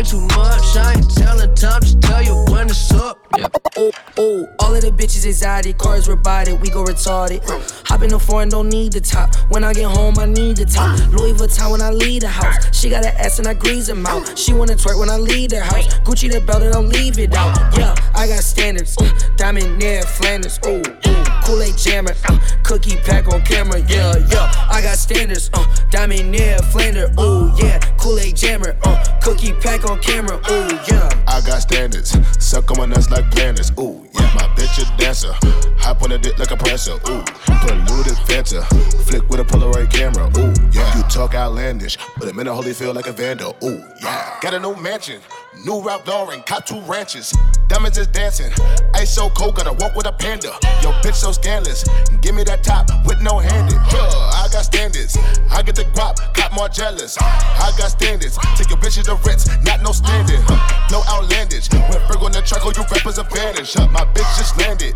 you'll 0.00 0.20
be 0.20 0.28
doing 0.28 0.36
way 0.36 0.36
too 0.36 0.38
much. 0.38 0.76
I 0.76 0.94
ain't 0.94 1.10
telling 1.14 1.54
time, 1.54 1.80
just 1.82 2.00
tell 2.02 2.22
you 2.22 2.44
when 2.52 2.68
it's 2.68 2.92
up. 2.92 3.18
Yeah. 3.36 3.48
Oh, 3.76 3.92
oh, 4.18 4.46
all 4.58 4.74
of 4.74 4.82
the 4.82 4.90
bitches 4.90 5.24
anxiety, 5.24 5.72
cars 5.72 6.08
robotic, 6.08 6.60
we 6.60 6.70
go 6.70 6.84
retarded. 6.84 7.40
Hop 7.88 8.02
in 8.02 8.10
the 8.10 8.18
foreign, 8.18 8.48
don't 8.48 8.68
need 8.68 8.92
the 8.92 9.00
top. 9.00 9.34
When 9.50 9.64
I 9.64 9.72
get 9.72 9.84
home, 9.84 10.18
I 10.18 10.26
need 10.26 10.56
the 10.56 10.64
top. 10.64 10.98
Louis 11.12 11.32
Vuitton 11.32 11.70
when 11.70 11.80
I 11.80 11.90
leave 11.90 12.22
the 12.22 12.28
house. 12.28 12.76
She 12.76 12.90
got 12.90 13.04
an 13.04 13.14
ass 13.16 13.38
and 13.38 13.48
I 13.48 13.54
grease 13.54 13.86
them 13.86 14.04
out. 14.06 14.36
She 14.38 14.52
wanna 14.52 14.74
twerk 14.74 14.98
when 14.98 15.08
I 15.08 15.16
leave 15.16 15.50
the 15.50 15.60
house. 15.60 15.86
Gucci 16.00 16.30
the 16.30 16.40
belt 16.40 16.62
and 16.62 16.74
I'll 16.74 16.82
leave 16.82 17.18
it 17.18 17.34
out. 17.34 17.56
Yeah, 17.78 17.94
I 18.14 18.26
got 18.26 18.42
standards. 18.42 18.96
Diamond 19.36 19.78
near 19.78 20.02
Flanders. 20.02 20.58
Ooh, 20.66 20.82
ooh. 20.82 21.24
Kool-Aid 21.44 21.76
jammer. 21.78 22.14
Uh, 22.28 22.38
cookie 22.62 22.96
pack 22.96 23.26
on 23.28 23.42
camera. 23.42 23.80
Yeah, 23.88 24.14
yeah. 24.28 24.68
I 24.70 24.80
got 24.82 24.98
standards. 24.98 25.50
Uh, 25.52 25.64
diamond 25.90 26.30
near 26.30 26.58
Flanders. 26.70 27.10
Ooh, 27.18 27.52
yeah. 27.56 27.78
Kool-Aid 27.98 28.36
jammer. 28.36 28.76
Uh, 28.84 29.20
cookie 29.20 29.52
pack 29.54 29.88
on 29.88 29.89
camera. 29.98 30.36
Ooh, 30.36 30.68
mm. 30.68 30.88
yeah. 30.88 31.24
I 31.26 31.40
got 31.40 31.62
standards, 31.62 32.16
suck 32.38 32.70
on 32.70 32.78
my 32.78 32.86
nuts 32.86 33.10
like 33.10 33.30
planets, 33.30 33.70
Ooh, 33.78 34.06
yeah, 34.14 34.30
my 34.34 34.46
bitch 34.54 34.78
a 34.80 34.96
dancer. 34.96 35.32
Hop 35.78 36.02
on 36.02 36.12
a 36.12 36.18
dick 36.18 36.38
like 36.38 36.50
a 36.50 36.56
presser. 36.56 36.94
Ooh, 37.08 37.24
polluted 37.62 38.18
Fanta. 38.28 38.62
Flick 39.04 39.28
with 39.28 39.40
a 39.40 39.44
Polaroid 39.44 39.90
camera. 39.90 40.26
Ooh, 40.38 40.52
yeah. 40.72 40.96
You 40.96 41.02
talk 41.04 41.34
outlandish, 41.34 41.96
but 42.18 42.28
I'm 42.28 42.38
in 42.38 42.46
a 42.46 42.54
holy 42.54 42.72
feel 42.72 42.92
like 42.92 43.06
a 43.06 43.12
vandal. 43.12 43.56
Ooh, 43.64 43.82
yeah. 44.02 44.38
Got 44.40 44.54
a 44.54 44.60
new 44.60 44.76
mansion, 44.76 45.20
new 45.64 45.80
Ralph 45.82 46.06
Lauren, 46.06 46.42
cop 46.42 46.66
two 46.66 46.80
ranches. 46.82 47.32
Diamonds 47.68 47.98
is 47.98 48.06
dancing. 48.08 48.50
Ice 48.94 49.14
so 49.14 49.30
cold, 49.30 49.56
gotta 49.56 49.72
walk 49.72 49.94
with 49.94 50.06
a 50.06 50.12
panda. 50.12 50.52
Yo, 50.82 50.90
bitch 51.02 51.14
so 51.14 51.32
scandalous. 51.32 51.84
Give 52.20 52.34
me 52.34 52.42
that 52.44 52.64
top 52.64 52.88
with 53.06 53.20
no 53.20 53.38
handed. 53.38 53.78
Yeah, 53.92 54.10
I 54.34 54.48
got 54.52 54.64
standards. 54.64 55.16
I 55.50 55.62
get 55.62 55.76
the 55.76 55.84
guap, 55.94 56.16
got 56.34 56.52
more 56.52 56.68
jealous. 56.68 57.16
I 57.20 57.72
got 57.78 57.88
standards. 57.88 58.38
Take 58.56 58.70
your 58.70 58.78
bitches 58.78 59.04
to 59.04 59.14
Ritz, 59.26 59.46
not 59.62 59.82
no. 59.82 59.90
Huh, 59.92 60.88
No 60.90 61.02
outlandish. 61.08 61.70
When 61.70 62.00
Ferg 62.06 62.22
on 62.22 62.32
the 62.32 62.42
track, 62.42 62.62
oh, 62.64 62.72
you 62.74 62.82
rappers 62.90 63.18
a 63.18 63.24
vanish. 63.24 63.74
Huh, 63.74 63.88
My 63.88 64.04
bitch 64.04 64.38
just 64.38 64.56
landed. 64.58 64.94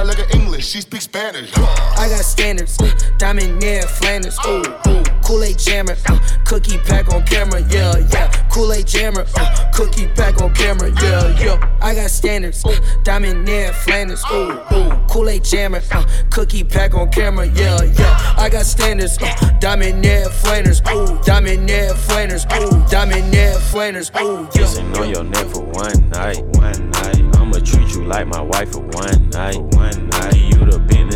A 0.00 0.04
look 0.04 0.19
at 0.60 0.64
she 0.64 0.80
speaks 0.80 1.04
Spanish. 1.04 1.50
I 1.56 2.08
got 2.08 2.24
standards. 2.24 2.76
Diamond 3.18 3.60
near 3.60 3.82
Flanders. 3.82 4.38
Ooh, 4.46 4.62
ooh. 4.88 5.02
Kool-Aid 5.24 5.58
jammer. 5.58 5.96
Uh, 6.08 6.18
cookie 6.44 6.78
pack 6.78 7.12
on 7.12 7.24
camera. 7.24 7.60
Yeah, 7.70 7.96
yeah. 8.12 8.28
Kool-Aid 8.50 8.86
jammer. 8.86 9.26
Uh, 9.36 9.70
cookie 9.72 10.08
pack 10.08 10.40
on 10.40 10.52
camera. 10.54 10.90
Yeah, 11.02 11.38
yeah. 11.38 11.78
I 11.80 11.94
got 11.94 12.10
standards. 12.10 12.64
Uh, 12.64 12.78
diamond 13.04 13.44
near 13.44 13.72
Flanders. 13.72 14.22
Ooh, 14.32 14.60
ooh. 14.72 14.90
Kool-Aid 15.08 15.44
jammer. 15.44 15.80
Uh, 15.92 16.04
cookie 16.30 16.64
pack 16.64 16.94
on 16.94 17.10
camera. 17.10 17.46
Yeah, 17.46 17.82
yeah. 17.82 18.34
I 18.36 18.48
got 18.50 18.66
standards. 18.66 19.18
Uh, 19.20 19.58
diamond 19.60 20.02
near 20.02 20.28
Flanders. 20.28 20.82
Ooh, 20.90 21.18
diamond 21.22 21.66
near 21.66 21.94
Flanders. 21.94 22.44
Ooh, 22.52 22.84
diamond 22.88 23.30
near 23.30 23.54
Flanders. 23.54 24.10
Ooh, 24.20 24.42
yeah. 24.42 24.48
Kissing 24.50 24.96
on 24.98 25.10
your 25.10 25.24
neck 25.24 25.46
for 25.46 25.62
one 25.62 26.10
night, 26.10 26.42
one 26.56 26.90
night. 26.90 27.36
I'ma 27.36 27.58
treat 27.64 27.88
you 27.94 28.04
like 28.04 28.26
my 28.26 28.42
wife 28.42 28.72
for 28.72 28.80
one 28.80 29.30
night, 29.30 29.58
one 29.58 30.08
night. 30.08 30.49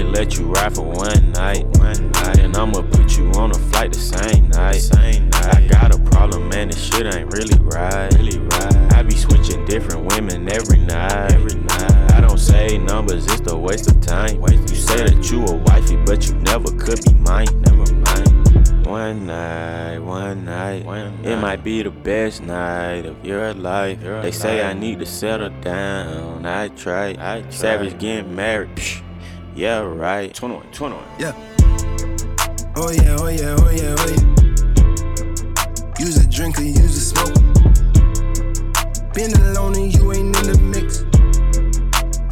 Let 0.02 0.38
you 0.38 0.46
ride 0.46 0.74
for 0.74 0.83
one 0.83 1.33
night, 1.33 1.66
one 1.78 2.11
night. 2.12 2.38
And 2.38 2.57
I'ma 2.57 2.83
put 2.83 3.16
you 3.18 3.30
on 3.33 3.50
a 3.50 3.54
flight 3.54 3.92
the 3.92 3.98
same 3.98 4.48
night, 4.48 4.76
same 4.76 5.28
night. 5.28 5.54
I 5.54 5.66
got 5.66 5.94
a 5.94 5.98
problem, 6.11 6.48
man, 6.48 6.68
this 6.68 6.83
shit 6.83 7.12
ain't 7.14 7.33
really 7.33 7.59
right, 7.61 8.12
really 8.14 8.38
right. 8.38 8.92
I 8.94 9.02
be 9.02 9.14
switching 9.14 9.64
different 9.66 10.07
women 10.07 10.50
every 10.50 10.78
night, 10.78 11.33
every 11.33 11.61
night. 11.61 12.12
I 12.12 12.20
don't 12.20 12.38
say 12.38 12.78
numbers, 12.78 13.26
it's 13.26 13.50
a 13.52 13.57
waste 13.57 13.90
of 13.90 14.00
time. 14.00 14.40
You 14.40 14.76
say 14.76 15.04
that 15.04 15.30
you 15.30 15.44
a 15.44 15.57
wifey, 15.57 15.96
but 16.07 16.26
you 16.26 16.35
never 16.37 16.70
could 16.78 17.04
be 17.04 17.14
mine, 17.14 17.46
never 17.62 17.94
mind. 17.94 18.87
One 18.87 19.26
night, 19.26 19.98
one 19.98 20.44
night, 20.44 20.85
it 21.24 21.37
might 21.37 21.64
be 21.64 21.83
the 21.83 21.90
best 21.90 22.42
night 22.42 23.07
of 23.07 23.24
your 23.24 23.52
life. 23.54 24.00
they 24.00 24.30
say 24.30 24.62
I 24.64 24.72
need 24.72 25.00
to 25.00 25.07
settle 25.07 25.50
down. 25.61 26.46
I 26.46 26.68
try. 26.68 27.11
I 27.11 27.40
try. 27.42 27.50
Savage 27.50 27.98
getting 27.98 28.35
married. 28.35 28.74
Psh, 28.76 29.02
yeah, 29.55 29.79
right. 29.81 30.35
21, 30.35 30.67
21. 30.73 31.05
Yeah. 31.19 31.33
Oh 32.77 32.90
yeah, 32.90 33.17
oh 33.19 33.29
yeah, 33.29 33.57
oh 33.59 33.71
yeah, 33.71 33.95
oh 33.99 34.09
yeah. 34.11 34.23
Use 35.99 36.17
a 36.17 36.29
drink 36.29 36.59
or 36.59 36.63
use 36.63 36.96
a 36.96 37.00
smoke. 37.00 37.35
Been 39.15 39.33
alone 39.42 39.77
and 39.77 39.94
you 39.94 40.13
ain't 40.13 40.37
in 40.37 40.46
the 40.50 40.59
mix. 40.61 41.05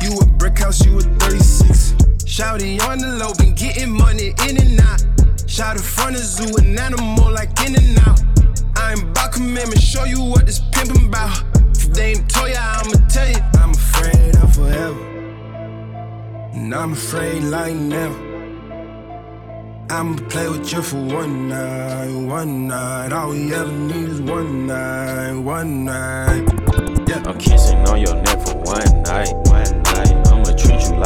You 0.02 0.18
a 0.18 0.26
brick 0.36 0.58
house, 0.58 0.84
you 0.84 0.98
a 0.98 1.00
36. 1.00 1.92
Shouty 2.24 2.82
on 2.88 2.98
the 2.98 3.08
low, 3.18 3.32
been 3.34 3.54
getting 3.54 3.92
money 3.92 4.34
in 4.48 4.60
and 4.60 4.80
out. 4.80 5.04
Shout 5.48 5.76
in 5.76 5.82
front 5.82 6.16
of 6.16 6.22
zoo, 6.22 6.56
an 6.56 6.76
animal 6.78 7.30
like 7.30 7.50
in 7.64 7.76
and 7.76 7.98
out. 8.00 8.20
I 8.76 8.92
ain't 8.92 9.02
about 9.02 9.32
commitment, 9.32 9.80
show 9.80 10.04
you 10.04 10.20
what 10.22 10.46
this 10.46 10.58
pimpin' 10.58 11.06
about. 11.06 11.44
If 11.76 11.92
they 11.92 12.12
ain't 12.12 12.28
told 12.28 12.50
ya, 12.50 12.58
I'ma 12.58 13.06
tell 13.08 13.28
you. 13.28 13.38
I'm 13.60 13.70
afraid 13.70 14.34
of 14.36 14.54
forever. 14.54 15.11
And 16.62 16.72
I'm 16.72 16.92
afraid 16.92 17.42
like 17.42 17.74
now. 17.74 18.12
I'ma 19.90 20.16
play 20.28 20.48
with 20.48 20.72
you 20.72 20.80
for 20.80 21.02
one 21.02 21.48
night, 21.48 22.14
one 22.14 22.68
night. 22.68 23.12
All 23.12 23.30
we 23.30 23.52
ever 23.52 23.72
need 23.72 24.08
is 24.10 24.20
one 24.20 24.68
night, 24.68 25.32
one 25.32 25.84
night. 25.86 26.48
I'm 27.26 27.38
kissing 27.38 27.78
on 27.88 28.00
your 28.00 28.14
neck 28.14 28.46
for 28.46 28.54
one 28.58 29.02
night, 29.02 29.34
one 29.50 29.82
night. 29.82 30.28
I'ma 30.28 30.54
treat 30.54 30.82
you 30.82 31.01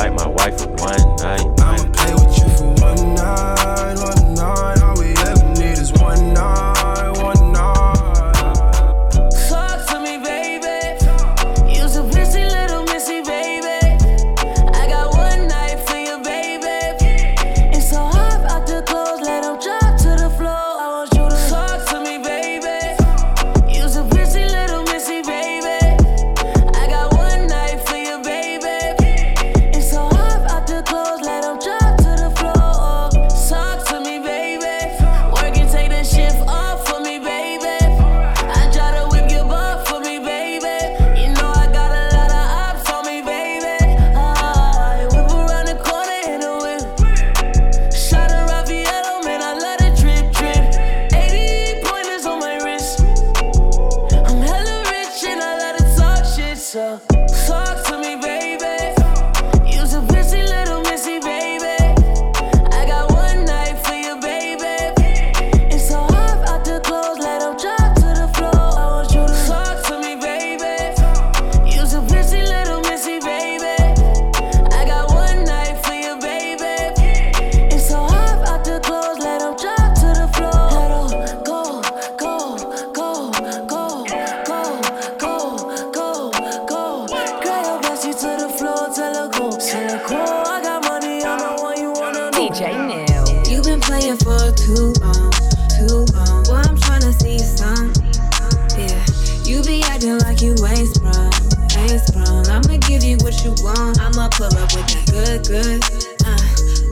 I'ma 104.07 104.29
pull 104.29 104.47
up 104.47 104.71
with 104.71 104.87
that 104.87 105.03
good, 105.11 105.43
good. 105.51 105.83
Uh, 106.23 106.39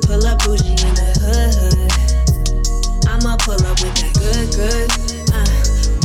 pull 0.03 0.27
up 0.27 0.43
bougie 0.43 0.75
in 0.75 0.95
the 0.99 1.15
hood, 1.23 1.55
hood. 1.55 3.07
I'ma 3.07 3.37
pull 3.39 3.55
up 3.55 3.79
with 3.79 3.95
that 4.03 4.11
good, 4.19 4.51
good. 4.51 4.91
Uh, 5.31 5.47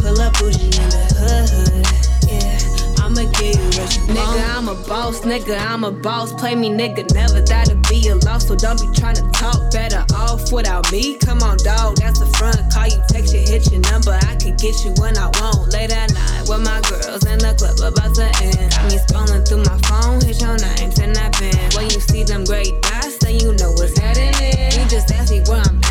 pull 0.05 0.22
up 0.22 0.38
bougie 0.38 0.70
in 0.70 0.86
the 0.93 1.01
hood, 1.18 1.49
hood. 1.49 1.82
Yeah, 2.30 2.62
I'ma 3.01 3.21
you 3.21 3.55
what. 3.75 3.91
Nigga, 4.07 4.57
I'm 4.57 4.67
a 4.67 4.75
boss, 4.87 5.21
nigga, 5.21 5.57
I'm 5.59 5.83
a 5.83 5.91
boss. 5.91 6.33
Play 6.33 6.55
me, 6.55 6.69
nigga, 6.69 7.13
never 7.13 7.41
that'll 7.41 7.75
be 7.89 8.07
a 8.09 8.15
loss. 8.15 8.47
So 8.47 8.55
don't 8.55 8.79
be 8.79 8.87
tryna 8.99 9.31
talk 9.33 9.71
better 9.71 10.05
off 10.15 10.51
without 10.51 10.91
me. 10.91 11.17
Come 11.17 11.41
on, 11.41 11.57
dog, 11.57 11.97
that's 11.97 12.19
the 12.19 12.27
front. 12.37 12.59
Call 12.71 12.87
you, 12.87 13.01
text 13.09 13.33
you, 13.33 13.41
hit 13.41 13.71
your 13.71 13.81
number. 13.91 14.11
I 14.11 14.35
can 14.35 14.55
get 14.57 14.85
you 14.85 14.91
when 15.01 15.17
I 15.17 15.27
want. 15.41 15.73
Late 15.73 15.91
at 15.91 16.13
night 16.13 16.47
with 16.47 16.63
my 16.63 16.79
girls 16.89 17.25
in 17.25 17.39
the 17.39 17.53
club 17.57 17.79
about 17.81 18.15
to 18.15 18.27
end. 18.45 18.71
Got 18.71 18.85
me 18.91 18.97
scrolling 19.01 19.43
through 19.47 19.63
my 19.65 19.77
phone, 19.89 20.21
hit 20.21 20.41
your 20.41 20.57
names 20.57 20.99
in 20.99 21.13
that 21.13 21.33
pen. 21.33 21.57
When 21.75 21.89
you 21.89 21.99
see 21.99 22.23
them 22.23 22.43
great 22.45 22.81
dots, 22.81 23.17
then 23.17 23.39
you 23.39 23.53
know 23.57 23.71
what's 23.73 23.97
happening. 23.97 24.77
You 24.77 24.85
just 24.85 25.11
ask 25.11 25.31
me 25.31 25.41
where 25.49 25.61
I'm 25.61 25.81
at, 25.83 25.88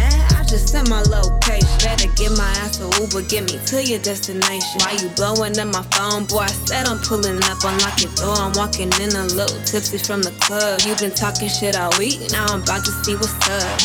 just 0.49 0.72
send 0.72 0.88
my 0.88 1.03
location. 1.03 1.68
Better 1.84 2.09
get 2.16 2.32
my 2.32 2.49
ass 2.64 2.80
a 2.80 2.88
Uber, 3.01 3.22
get 3.28 3.44
me 3.44 3.61
to 3.68 3.84
your 3.84 4.01
destination. 4.01 4.80
Why 4.80 4.96
you 4.96 5.09
blowing 5.12 5.53
up 5.61 5.68
my 5.68 5.84
phone, 5.92 6.24
boy? 6.24 6.49
I 6.49 6.53
said 6.64 6.88
I'm 6.88 6.99
pulling 7.05 7.36
up, 7.44 7.61
unlock 7.61 8.01
your 8.01 8.12
door. 8.16 8.34
I'm 8.40 8.53
walking 8.57 8.88
in 8.99 9.12
a 9.12 9.28
little 9.36 9.61
tipsy 9.68 9.99
from 9.99 10.24
the 10.24 10.32
club. 10.40 10.80
You 10.88 10.96
been 10.96 11.12
talking 11.12 11.49
shit 11.49 11.76
all 11.76 11.92
week, 12.01 12.32
now 12.32 12.49
I'm 12.49 12.64
about 12.64 12.84
to 12.88 12.92
see 13.05 13.14
what's 13.14 13.36
up. 13.44 13.76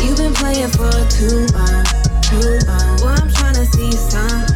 You 0.00 0.16
been 0.16 0.32
playing 0.32 0.72
for 0.72 0.90
too 1.12 1.44
long, 1.52 1.84
too 2.24 2.56
long. 2.64 2.96
Boy, 3.04 3.12
I'm 3.12 3.28
tryna 3.28 3.68
see 3.68 3.92
some. 3.92 4.48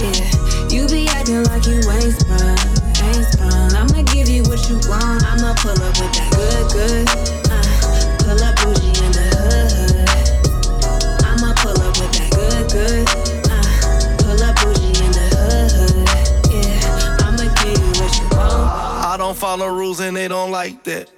Yeah, 0.00 0.24
you 0.72 0.88
be 0.88 1.06
acting 1.12 1.44
like 1.44 1.68
you 1.68 1.76
ain't 1.92 2.16
sprung, 2.16 2.56
ain't 3.04 3.24
sprung. 3.28 3.68
I'ma 3.76 4.02
give 4.16 4.32
you 4.32 4.42
what 4.48 4.64
you 4.72 4.80
want. 4.88 5.22
I'ma 5.28 5.52
pull 5.60 5.76
up 5.76 5.94
with 6.00 6.12
that 6.16 6.28
good, 6.32 6.64
good. 6.72 7.04
Uh, 7.52 7.62
pull 8.24 8.40
up 8.42 8.56
bougie 8.64 9.04
in 9.04 9.12
the 9.12 9.28
hood. 9.44 9.83
Follow 19.44 19.68
rules 19.68 20.00
and 20.00 20.16
they 20.16 20.26
don't 20.26 20.50
like 20.50 20.84
that. 20.84 21.10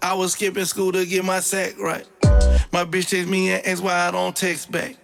I 0.00 0.14
was 0.14 0.32
skipping 0.32 0.64
school 0.64 0.90
to 0.92 1.04
get 1.04 1.22
my 1.22 1.40
sack 1.40 1.78
right. 1.78 2.06
My 2.72 2.86
bitch 2.86 3.10
text 3.10 3.28
me 3.28 3.50
and 3.50 3.66
asked 3.66 3.82
why 3.82 4.08
I 4.08 4.10
don't 4.10 4.34
text 4.34 4.72
back. 4.72 4.96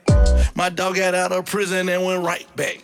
My 0.55 0.71
dog 0.71 0.97
got 0.97 1.15
out 1.15 1.31
of 1.31 1.45
prison 1.45 1.91
and 1.91 2.03
went 2.07 2.25
right 2.25 2.49
back. 2.57 2.79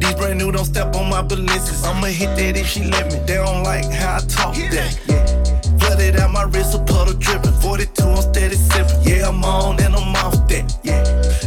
These 0.00 0.14
brand 0.14 0.36
new 0.40 0.50
don't 0.50 0.64
step 0.64 0.96
on 0.96 1.08
my 1.08 1.22
balances. 1.22 1.84
I'ma 1.84 2.08
hit 2.08 2.34
that 2.34 2.56
if 2.56 2.66
she 2.66 2.82
let 2.82 3.06
me. 3.12 3.20
They 3.20 3.34
don't 3.34 3.62
like 3.62 3.84
how 3.84 4.16
I 4.16 4.18
talk 4.26 4.56
that. 4.56 4.98
Yeah. 5.06 5.78
Flooded 5.78 6.16
out 6.16 6.32
my 6.32 6.42
wrist, 6.42 6.74
a 6.74 6.82
puddle 6.82 7.14
dripping. 7.14 7.52
42, 7.52 8.02
I'm 8.02 8.16
steady 8.34 8.56
sipping. 8.56 9.00
Yeah, 9.04 9.28
I'm 9.28 9.44
on 9.44 9.80
and 9.80 9.94
I'm 9.94 10.16
off 10.16 10.48
that. 10.48 10.76
Yeah. 10.82 11.04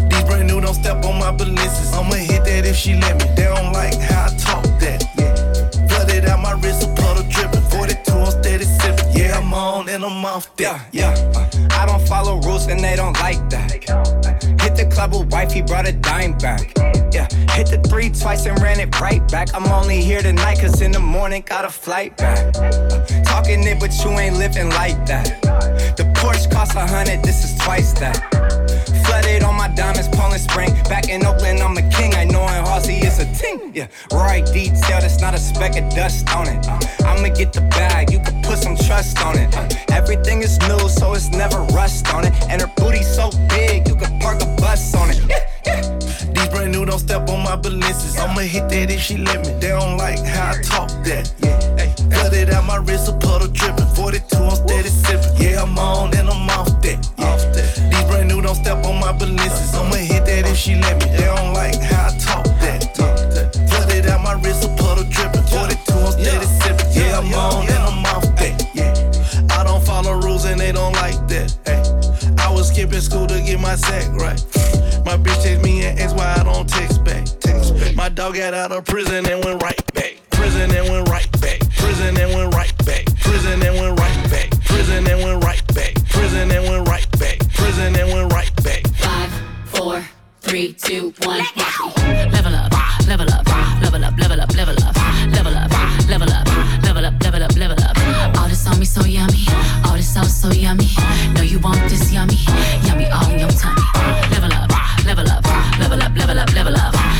These 0.07 0.23
brand 0.23 0.47
new 0.47 0.61
don't 0.61 0.73
step 0.73 1.03
on 1.03 1.19
my 1.19 1.35
balances. 1.35 1.91
I'ma 1.91 2.15
hit 2.15 2.45
that 2.45 2.65
if 2.65 2.77
she 2.77 2.95
let 2.95 3.19
me. 3.19 3.27
They 3.35 3.43
don't 3.43 3.73
like 3.73 3.99
how 3.99 4.27
I 4.27 4.37
talk 4.37 4.63
that. 4.79 5.03
Yeah. 5.19 5.87
Flooded 5.89 6.23
out 6.27 6.41
my 6.41 6.53
wrist, 6.53 6.94
On 10.05 10.23
off 10.23 10.55
that. 10.57 10.87
Yeah, 10.91 11.09
uh, 11.35 11.49
I 11.71 11.87
don't 11.87 12.07
follow 12.07 12.39
rules 12.41 12.67
and 12.67 12.79
they 12.79 12.95
don't 12.95 13.17
like 13.21 13.49
that. 13.49 13.71
Hit 14.61 14.75
the 14.75 14.87
club 14.93 15.13
with 15.13 15.31
wife, 15.31 15.51
he 15.51 15.63
brought 15.63 15.87
a 15.87 15.93
dime 15.93 16.37
back. 16.37 16.71
Yeah, 17.11 17.27
hit 17.55 17.71
the 17.71 17.83
three 17.89 18.09
twice 18.11 18.45
and 18.45 18.61
ran 18.61 18.79
it 18.79 18.99
right 19.01 19.27
back. 19.31 19.49
I'm 19.55 19.65
only 19.65 20.03
here 20.03 20.21
tonight 20.21 20.59
cause 20.59 20.79
in 20.79 20.91
the 20.91 20.99
morning 20.99 21.43
got 21.47 21.65
a 21.65 21.71
flight 21.71 22.15
back. 22.17 22.55
Uh, 22.55 23.03
talking 23.23 23.63
it, 23.63 23.79
but 23.79 23.91
you 24.03 24.11
ain't 24.11 24.37
living 24.37 24.69
like 24.69 25.07
that. 25.07 25.41
The 25.97 26.03
Porsche 26.13 26.51
costs 26.51 26.75
a 26.75 26.85
hundred, 26.85 27.23
this 27.23 27.43
is 27.43 27.57
twice 27.57 27.93
that. 27.93 28.44
My 29.65 29.73
diamonds, 29.73 30.07
Poland 30.09 30.41
Spring. 30.41 30.69
Back 30.83 31.09
in 31.09 31.25
Oakland, 31.25 31.59
I'm 31.59 31.75
a 31.75 31.81
king. 31.89 32.13
I 32.13 32.25
know 32.25 32.43
in 32.43 32.65
Halsey 32.69 32.97
it's 32.97 33.17
a 33.17 33.25
ting. 33.33 33.71
Yeah, 33.73 33.87
right 34.11 34.45
detail, 34.45 35.01
that's 35.01 35.19
not 35.19 35.33
a 35.33 35.39
speck 35.39 35.75
of 35.75 35.89
dust 35.89 36.29
on 36.35 36.47
it. 36.47 36.67
Uh, 36.67 36.79
I'ma 37.03 37.29
get 37.33 37.51
the 37.51 37.61
bag, 37.61 38.11
you 38.11 38.19
can 38.19 38.43
put 38.43 38.59
some 38.59 38.77
trust 38.77 39.19
on 39.25 39.39
it. 39.39 39.57
Uh, 39.57 39.67
everything 39.89 40.43
is 40.43 40.59
new, 40.59 40.87
so 40.87 41.13
it's 41.13 41.29
never 41.29 41.61
rust 41.73 42.13
on 42.13 42.27
it. 42.27 42.33
And 42.47 42.61
her 42.61 42.71
booty 42.77 43.01
so 43.01 43.31
big, 43.49 43.87
you 43.87 43.95
can 43.95 44.19
park 44.19 44.39
a 44.43 44.45
bus 44.61 44.93
on 44.93 45.09
it. 45.09 45.19
Yeah, 45.27 45.49
yeah. 45.65 45.81
These 45.97 46.49
brand 46.49 46.71
new 46.71 46.85
don't 46.85 46.99
step 46.99 47.27
on 47.27 47.43
my 47.43 47.55
balances. 47.55 48.15
I'ma 48.19 48.41
hit 48.41 48.69
that 48.69 48.91
if 48.91 49.01
she 49.01 49.17
let 49.17 49.47
me. 49.47 49.53
They 49.59 49.69
don't 49.69 49.97
like 49.97 50.19
how 50.19 50.51
I 50.51 50.61
talk 50.61 50.89
that. 51.05 51.33
Yeah, 51.41 51.74
cut 52.11 52.33
it 52.33 52.49
out 52.49 52.65
my 52.65 52.77
wrist, 52.77 53.09
a 53.09 53.13
puddle 53.13 53.47
dripping. 53.47 53.87
42, 53.95 54.37
I'm 54.37 54.55
steady 54.55 54.89
sipping. 54.89 55.35
Yeah, 55.41 55.63
I'm 55.63 55.77
on 55.77 56.15
and 56.15 56.29
I'm 56.29 56.49
off 56.49 56.81
that. 56.81 56.99
Yeah. 57.17 57.25
Off 57.25 57.41
that. 57.53 57.89
These 57.91 58.05
brand 58.05 58.27
new 58.27 58.41
don't 58.41 58.55
step 58.55 58.83
on 58.85 58.99
my 58.99 59.11
balances. 59.11 59.73
I'ma 59.73 59.95
hit 59.95 60.25
that 60.25 60.47
if 60.47 60.57
she 60.57 60.75
let 60.75 60.97
me. 60.99 61.11
They 61.15 61.25
don't 61.25 61.53
like 61.53 61.79
how 61.81 62.07
I 62.07 62.17
talk 62.17 62.45
that. 62.59 62.81
Yeah. 62.97 63.67
Cut 63.69 63.93
it 63.93 64.05
out 64.07 64.21
my 64.23 64.33
wrist, 64.41 64.63
a 64.65 64.69
puddle 64.75 65.05
dripping. 65.09 65.43
42, 65.43 65.93
I'm 65.93 66.11
steady 66.11 66.45
sipping. 66.45 66.91
Yeah, 66.91 67.19
I'm 67.19 67.33
on 67.33 67.67
and 67.67 67.83
I'm 67.83 68.05
off 68.05 68.23
that. 68.39 68.55
Yeah. 68.73 69.57
I 69.57 69.63
don't 69.63 69.83
follow 69.85 70.19
rules 70.19 70.45
and 70.45 70.59
they 70.59 70.71
don't 70.71 70.93
like 70.93 71.27
that. 71.29 71.55
Hey, 71.65 71.81
I 72.43 72.51
was 72.51 72.69
skipping 72.69 73.01
school 73.01 73.27
to 73.27 73.41
get 73.41 73.59
my 73.59 73.75
sack 73.75 74.11
right. 74.13 74.39
My 75.05 75.17
bitch 75.17 75.43
text 75.43 75.63
me 75.63 75.85
and 75.85 75.99
asked 75.99 76.15
why 76.15 76.35
I 76.37 76.43
don't 76.43 76.67
text 76.67 77.03
back. 77.03 77.25
Text 77.39 77.75
back. 77.75 77.95
My 77.95 78.09
dog 78.09 78.35
got 78.35 78.53
out 78.53 78.71
of 78.71 78.85
prison 78.85 79.25
and 79.25 79.45
went 79.45 79.61
right 79.61 79.93
back. 79.93 80.24
Prison 80.45 80.75
and 80.75 80.89
went 80.89 81.09
right 81.09 81.31
back. 81.41 81.59
Prison 81.75 82.15
and 82.21 82.31
went 82.35 82.53
right 82.53 82.77
back. 82.85 83.05
Prison 83.19 83.63
and 83.63 83.75
went 83.81 83.99
right 83.99 84.29
back. 84.29 84.51
Prison 84.65 85.07
and 85.09 85.23
went 85.23 85.43
right 85.43 85.67
back. 85.73 85.95
Prison 86.07 86.51
and 86.51 86.69
went 86.69 86.87
right 86.87 87.11
back. 87.17 87.39
Prison 87.55 87.95
and 87.95 88.13
went 88.13 88.31
right 88.31 88.55
back. 88.63 88.85
Five, 88.93 89.31
four, 89.65 90.05
three, 90.41 90.73
two, 90.73 91.15
one. 91.23 91.41
Level 92.29 92.53
up, 92.53 92.71
level 93.07 93.25
up, 93.33 93.41
level 93.81 94.05
up, 94.05 94.17
level 94.21 94.39
up, 94.39 94.53
level 94.53 94.79
up, 94.85 94.93
level 95.33 95.57
up, 95.57 95.71
level 96.07 96.29
up, 96.29 96.47
level 96.85 97.05
up, 97.05 97.23
level 97.23 97.43
up, 97.43 97.55
level 97.55 97.83
up. 97.83 98.37
All 98.37 98.47
this 98.47 98.67
on 98.67 98.77
me 98.77 98.85
so 98.85 99.03
yummy, 99.03 99.47
all 99.83 99.95
this 99.95 100.13
sauce 100.13 100.41
so 100.43 100.51
yummy. 100.51 100.89
Know 101.33 101.41
you 101.41 101.57
want 101.57 101.89
this 101.89 102.13
yummy, 102.13 102.37
yummy 102.85 103.09
all 103.09 103.31
in 103.31 103.39
your 103.39 103.49
tummy. 103.49 103.81
Level 104.29 104.53
up, 104.53 104.69
level 105.05 105.27
up, 105.27 105.43
level 105.79 106.03
up, 106.05 106.15
level 106.15 106.37
up, 106.37 106.37
level 106.37 106.37
up, 106.37 106.53
level 106.53 106.77
up, 106.77 107.14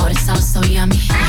Oh, 0.00 0.06
this 0.08 0.24
sounds 0.24 0.46
so 0.46 0.62
yummy. 0.62 1.27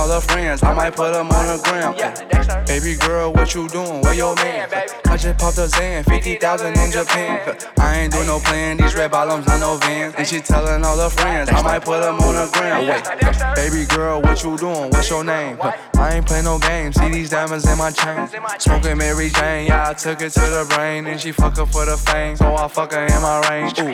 All 0.00 0.08
her 0.08 0.20
friends, 0.22 0.62
I 0.62 0.72
might 0.72 0.96
put 0.96 1.12
them 1.12 1.28
on 1.28 1.46
the 1.46 1.60
gram. 1.62 2.64
Baby 2.64 2.96
girl, 2.96 3.34
what 3.34 3.54
you 3.54 3.68
doing? 3.68 4.00
Where 4.00 4.14
your 4.14 4.34
man? 4.36 4.70
I 5.04 5.16
just 5.18 5.38
popped 5.38 5.58
a 5.58 5.68
Xan, 5.68 6.06
50,000 6.06 6.78
in 6.78 6.90
Japan. 6.90 7.58
I 7.90 8.02
ain't 8.02 8.12
do 8.12 8.24
no 8.24 8.38
plan, 8.38 8.76
these 8.76 8.94
red 8.94 9.10
bottoms, 9.10 9.48
I 9.48 9.58
no 9.58 9.76
Vans. 9.78 10.14
And 10.16 10.24
she 10.24 10.38
telling 10.38 10.84
all 10.84 10.96
her 10.96 11.10
friends, 11.10 11.50
I 11.50 11.60
might 11.60 11.82
put 11.82 12.00
them 12.02 12.20
on 12.20 12.34
the 12.36 12.48
gram. 12.52 12.86
Wait, 12.86 13.56
baby 13.56 13.84
girl, 13.84 14.22
what 14.22 14.44
you 14.44 14.56
doing? 14.56 14.90
What's 14.90 15.10
your 15.10 15.24
name? 15.24 15.58
I 15.60 16.14
ain't 16.14 16.24
play 16.24 16.40
no 16.40 16.60
games, 16.60 16.94
see 16.94 17.08
these 17.08 17.30
diamonds 17.30 17.68
in 17.68 17.76
my 17.76 17.90
chain. 17.90 18.28
Smoking 18.60 18.96
Mary 18.96 19.28
Jane, 19.30 19.66
yeah, 19.66 19.90
I 19.90 19.94
took 19.94 20.22
it 20.22 20.30
to 20.30 20.40
the 20.40 20.72
brain. 20.76 21.08
And 21.08 21.20
she 21.20 21.32
fuck 21.32 21.56
her 21.56 21.66
for 21.66 21.84
the 21.84 21.96
fame, 21.96 22.36
so 22.36 22.54
I 22.54 22.68
fuck 22.68 22.92
her 22.92 23.06
in 23.06 23.22
my 23.22 23.40
range. 23.50 23.76
Ooh, 23.80 23.92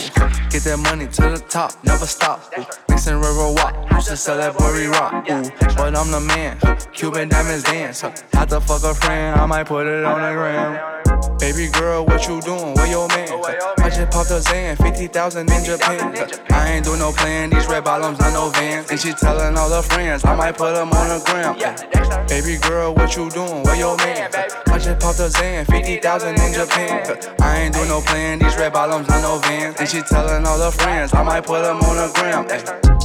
get 0.50 0.62
that 0.64 0.78
money 0.78 1.06
to 1.06 1.22
the 1.30 1.42
top, 1.48 1.72
never 1.82 2.04
stop. 2.04 2.52
Ooh, 2.58 2.66
mixing 2.90 3.16
river 3.16 3.50
walk, 3.50 3.74
used 3.92 4.08
to 4.08 4.16
sell 4.18 4.36
that 4.36 4.58
Burry 4.58 4.88
rock. 4.88 5.24
Ooh, 5.30 5.74
but 5.74 5.96
I'm 5.96 6.10
the 6.10 6.20
man, 6.20 6.58
Cuban 6.92 7.30
diamonds 7.30 7.64
dance. 7.64 8.02
Had 8.02 8.50
to 8.50 8.60
fuck 8.60 8.84
a 8.84 8.92
friend, 8.92 9.40
I 9.40 9.46
might 9.46 9.64
put 9.64 9.86
it 9.86 10.04
on 10.04 10.20
the 10.20 10.32
gram. 10.38 11.15
Baby 11.38 11.68
girl, 11.68 12.06
what 12.06 12.26
you 12.26 12.40
doing? 12.40 12.74
Where 12.74 12.86
your 12.86 13.08
man? 13.08 13.28
I 13.78 13.90
just 13.90 14.10
popped 14.10 14.30
a 14.30 14.40
Xan, 14.40 14.76
50,000 14.78 15.50
in 15.52 15.64
Japan. 15.64 16.14
I 16.50 16.72
ain't 16.72 16.84
do 16.84 16.96
no 16.96 17.12
plan, 17.12 17.50
these 17.50 17.66
red 17.66 17.84
bottoms, 17.84 18.18
I 18.20 18.32
know 18.32 18.48
Vans. 18.50 18.90
And 18.90 18.98
she 18.98 19.12
telling 19.12 19.56
all 19.56 19.70
her 19.70 19.82
friends, 19.82 20.24
I 20.24 20.34
might 20.34 20.56
put 20.56 20.74
them 20.74 20.90
on 20.92 21.08
the 21.08 21.22
gram. 21.26 22.26
Baby 22.26 22.58
girl, 22.58 22.94
what 22.94 23.14
you 23.16 23.30
doing? 23.30 23.62
Where 23.64 23.76
your 23.76 23.96
man? 23.98 24.30
I 24.68 24.78
just 24.78 24.98
popped 24.98 25.20
a 25.20 25.28
Xan, 25.28 25.66
50,000 25.66 26.40
in 26.40 26.52
Japan. 26.54 27.18
I 27.40 27.60
ain't 27.60 27.74
do 27.74 27.84
no 27.86 28.00
plan, 28.00 28.38
these 28.38 28.56
red 28.56 28.72
bottoms, 28.72 29.08
I 29.10 29.20
know 29.20 29.38
Vans. 29.38 29.76
And 29.78 29.88
she 29.88 30.00
telling 30.02 30.46
all 30.46 30.58
her 30.58 30.70
friends, 30.70 31.12
I 31.12 31.22
might 31.22 31.44
put 31.44 31.62
them 31.62 31.80
on 31.82 31.96
the 31.96 32.12
gram. 32.14 32.95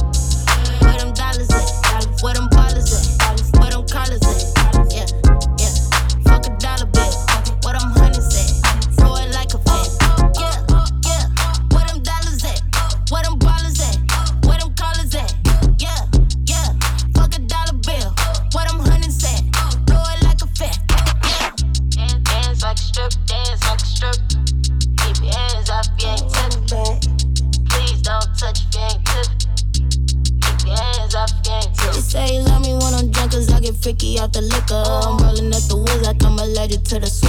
To 36.92 37.00
the 37.00 37.21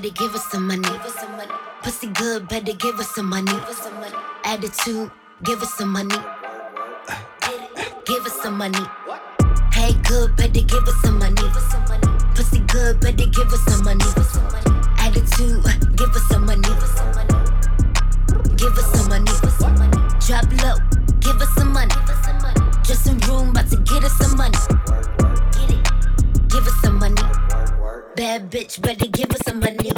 better 0.00 0.14
give 0.14 0.34
us 0.34 0.44
some 0.52 0.66
money. 0.68 0.88
Pussy 1.82 2.06
good, 2.08 2.48
better 2.48 2.72
give 2.72 3.00
us 3.00 3.14
some 3.16 3.26
money. 3.26 3.52
Attitude, 4.44 5.10
give 5.42 5.60
us 5.60 5.74
some 5.74 5.92
money. 5.92 6.14
Give 8.04 8.24
us 8.24 8.40
some 8.40 8.56
money. 8.56 8.78
Hey, 9.72 9.92
good, 10.04 10.36
better 10.36 10.60
give 10.60 10.84
us 10.84 11.02
some 11.02 11.18
money. 11.18 11.42
Pussy 12.34 12.60
good, 12.60 13.00
better 13.00 13.26
give 13.26 13.52
us 13.52 13.64
some 13.64 13.82
money. 13.82 14.04
Attitude, 14.98 15.64
give 15.96 16.10
us 16.10 16.28
some 16.28 16.46
money. 16.46 16.68
Give 18.56 18.78
us 18.78 18.92
some 18.94 19.08
money. 19.08 19.32
Drop 20.26 20.46
low, 20.62 20.76
give 21.18 21.40
us 21.42 21.54
some 21.56 21.72
money. 21.72 21.94
Just 22.84 23.04
some 23.04 23.18
room, 23.28 23.50
about 23.50 23.68
to 23.70 23.76
get 23.78 24.04
us 24.04 24.16
some 24.18 24.36
money. 24.36 25.17
Bad 28.18 28.50
bitch, 28.50 28.82
better 28.82 29.06
give 29.06 29.30
us 29.30 29.40
some 29.44 29.60
money. 29.60 29.92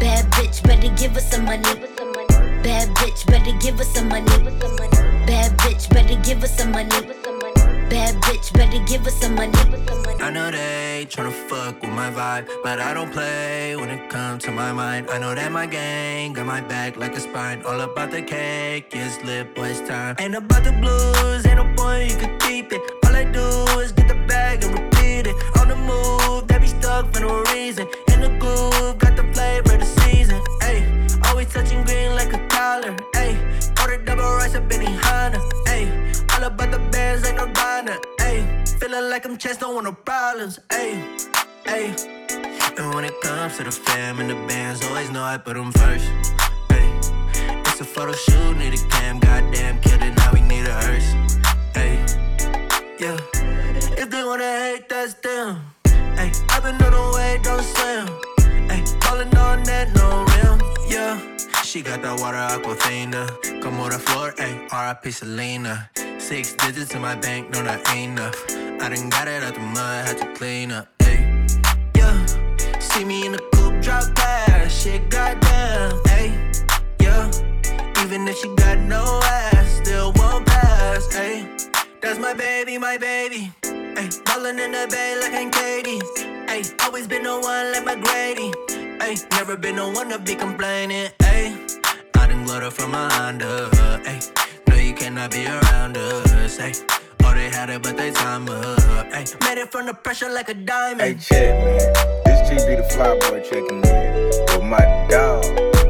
Bad 0.00 0.24
bitch, 0.32 0.60
better 0.64 0.92
give 0.96 1.16
us 1.16 1.30
some 1.30 1.44
money. 1.44 1.62
Bad 2.64 2.88
bitch, 2.96 3.24
better 3.28 3.56
give 3.60 3.78
us 3.78 3.94
some 3.94 4.08
money. 4.08 4.26
Bad 5.24 5.56
bitch, 5.58 5.88
better 5.94 6.20
give 6.22 6.42
us 6.42 6.58
some 6.58 6.72
money. 6.72 6.88
Bad 7.88 8.16
bitch, 8.22 8.52
better 8.54 8.84
give 8.86 9.06
us 9.06 9.14
some 9.20 9.36
money. 9.36 9.52
I 10.20 10.32
know 10.32 10.50
they 10.50 11.06
tryna 11.08 11.30
fuck 11.48 11.80
with 11.80 11.92
my 11.92 12.10
vibe, 12.10 12.48
but 12.64 12.80
I 12.80 12.92
don't 12.92 13.12
play 13.12 13.76
when 13.76 13.88
it 13.88 14.10
comes 14.10 14.42
to 14.42 14.50
my 14.50 14.72
mind. 14.72 15.08
I 15.08 15.18
know 15.18 15.32
that 15.32 15.52
my 15.52 15.66
gang 15.66 16.32
got 16.32 16.44
my 16.44 16.60
back 16.60 16.96
like 16.96 17.16
a 17.16 17.20
spine. 17.20 17.62
All 17.62 17.80
about 17.80 18.10
the 18.10 18.20
cake, 18.20 18.92
yes, 18.92 19.16
lit 19.24 19.54
boys 19.54 19.80
time. 19.82 20.16
Ain't 20.18 20.34
about 20.34 20.64
the 20.64 20.72
blues, 20.72 21.46
ain't 21.46 21.58
no 21.58 21.72
point 21.76 22.10
you 22.10 22.18
could 22.18 22.40
keep 22.40 22.72
it. 22.72 22.82
All 23.06 23.14
I 23.14 23.22
do 23.22 23.46
is 23.78 23.92
get 23.92 24.08
the 24.08 24.16
bag 24.26 24.64
and 24.64 24.74
repeat 24.74 24.97
it. 25.26 25.36
On 25.58 25.68
the 25.68 25.76
move, 25.76 26.46
they 26.48 26.58
be 26.58 26.66
stuck 26.66 27.12
for 27.12 27.20
no 27.20 27.42
reason. 27.52 27.88
In 28.12 28.20
the 28.20 28.30
groove, 28.38 28.98
got 28.98 29.16
the 29.16 29.24
flavor 29.32 29.74
of 29.74 29.80
the 29.80 29.86
season. 30.02 30.40
Ayy, 30.62 30.82
always 31.26 31.48
touching 31.52 31.82
green 31.84 32.14
like 32.14 32.32
a 32.32 32.40
collar. 32.48 32.94
Ayy, 33.14 33.36
order 33.80 33.98
double 34.04 34.22
rice 34.22 34.54
up 34.54 34.70
in 34.72 34.82
Honda. 34.82 35.38
Ayy, 35.66 35.88
all 36.34 36.44
about 36.44 36.70
the 36.70 36.78
bands, 36.90 37.26
ain't 37.26 37.36
no 37.36 37.46
Donna. 37.52 37.98
Ayy, 38.20 38.68
feeling 38.80 39.10
like 39.10 39.24
I'm 39.26 39.36
chest, 39.36 39.60
don't 39.60 39.74
want 39.74 39.84
no 39.84 39.92
problems. 39.92 40.58
Ayy, 40.70 41.02
ayy. 41.64 41.90
And 42.78 42.94
when 42.94 43.04
it 43.04 43.20
comes 43.22 43.56
to 43.56 43.64
the 43.64 43.72
fam 43.72 44.20
and 44.20 44.30
the 44.30 44.34
bands, 44.46 44.84
always 44.86 45.10
know 45.10 45.22
I 45.22 45.36
put 45.36 45.54
them 45.54 45.72
first. 45.72 46.06
Ayy, 46.68 47.66
it's 47.66 47.80
a 47.80 47.84
photo 47.84 48.12
shoot, 48.12 48.56
need 48.56 48.74
a 48.74 48.88
cam, 48.88 49.18
goddamn, 49.18 49.80
killed 49.80 50.02
it, 50.02 50.14
now 50.16 50.32
we 50.32 50.40
need 50.40 50.66
a 50.66 50.74
hearse. 50.74 51.10
Ayy, 51.74 53.00
yeah. 53.00 53.37
If 54.08 54.12
they 54.12 54.24
wanna 54.24 54.42
hate, 54.42 54.88
that's 54.88 55.12
them. 55.12 55.60
Ayy, 55.84 56.32
I've 56.48 56.62
been 56.62 56.80
on 56.80 56.92
the 56.92 57.12
way, 57.14 57.38
don't 57.42 57.62
slam. 57.62 58.06
Ayy, 58.72 59.04
falling 59.04 59.36
on 59.36 59.62
that, 59.64 59.94
no 59.94 60.24
rim, 60.32 60.62
yeah. 60.88 61.20
She 61.62 61.82
got 61.82 62.00
that 62.00 62.18
water 62.18 62.38
aquafina. 62.38 63.28
Come 63.60 63.78
on 63.80 63.90
the 63.90 63.98
floor, 63.98 64.32
ayy, 64.38 64.64
RIP 64.72 65.12
Selena. 65.12 65.90
Six 66.16 66.54
digits 66.54 66.94
in 66.94 67.02
my 67.02 67.16
bank, 67.16 67.50
no, 67.50 67.62
that 67.62 67.86
ain't 67.94 68.18
enough. 68.18 68.34
I 68.80 68.88
done 68.88 69.10
got 69.10 69.28
it 69.28 69.42
out 69.42 69.52
the 69.52 69.60
mud, 69.60 70.08
had 70.08 70.16
to 70.16 70.32
clean 70.32 70.72
up, 70.72 70.88
ayy. 71.00 71.20
Yeah, 71.94 72.16
see 72.78 73.04
me 73.04 73.26
in 73.26 73.32
the 73.32 73.42
coupe, 73.52 73.78
drop 73.82 74.04
past, 74.14 74.84
shit, 74.84 75.10
goddamn, 75.10 76.00
ayy. 76.16 76.32
Yeah, 77.02 77.28
even 78.02 78.26
if 78.26 78.38
she 78.38 78.48
got 78.54 78.78
no 78.78 79.20
ass, 79.22 79.82
still 79.82 80.14
won't 80.16 80.46
pass, 80.46 81.06
ayy. 81.08 81.44
That's 82.00 82.18
my 82.18 82.32
baby, 82.32 82.78
my 82.78 82.96
baby. 82.96 83.52
Ayy, 83.98 84.24
ballin' 84.26 84.60
in 84.60 84.70
the 84.70 84.86
bay 84.88 85.18
like 85.20 85.34
I'm 85.34 85.50
Katie. 85.50 85.98
Ayy, 86.46 86.72
always 86.84 87.08
been 87.08 87.24
the 87.24 87.34
one 87.34 87.72
like 87.72 87.84
my 87.84 87.96
Grady. 87.96 88.52
Ayy, 89.02 89.28
never 89.32 89.56
been 89.56 89.74
the 89.74 89.88
one 89.88 90.08
to 90.10 90.20
be 90.20 90.36
complaining. 90.36 91.08
Ayy, 91.18 91.58
I 92.14 92.28
done 92.28 92.48
up 92.48 92.72
from 92.72 92.92
my 92.92 93.12
Honda. 93.12 93.68
Ayy, 94.06 94.30
no, 94.68 94.76
you 94.76 94.94
cannot 94.94 95.32
be 95.32 95.46
around 95.46 95.96
us. 95.96 96.58
Ayy, 96.58 96.80
oh, 97.24 97.34
they 97.34 97.50
had 97.50 97.70
it, 97.70 97.82
but 97.82 97.96
they 97.96 98.12
time 98.12 98.48
up. 98.48 98.78
Ayy, 99.10 99.34
made 99.40 99.58
it 99.58 99.72
from 99.72 99.86
the 99.86 99.94
pressure 99.94 100.30
like 100.30 100.48
a 100.48 100.54
diamond. 100.54 101.00
Hey, 101.00 101.14
check, 101.14 101.58
man. 101.64 102.22
This 102.24 102.48
G 102.48 102.54
be 102.68 102.76
the 102.76 102.84
fly 102.94 103.18
boy 103.18 103.42
checking 103.42 103.82
in. 103.82 104.30
With 104.54 104.62
my 104.62 104.78
dog, 105.10 105.42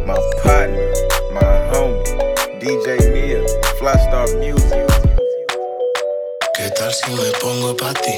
my 0.07 0.17
partner, 0.43 0.95
my 1.35 1.45
homie, 1.69 2.59
DJ 2.59 3.13
Neil, 3.13 3.47
Fly 3.77 3.97
Star 4.09 4.27
Music. 4.39 4.88
¿Qué 6.89 6.95
tal 6.95 7.05
si 7.05 7.23
me 7.23 7.31
pongo 7.33 7.77
pa' 7.77 7.93
ti? 7.93 8.13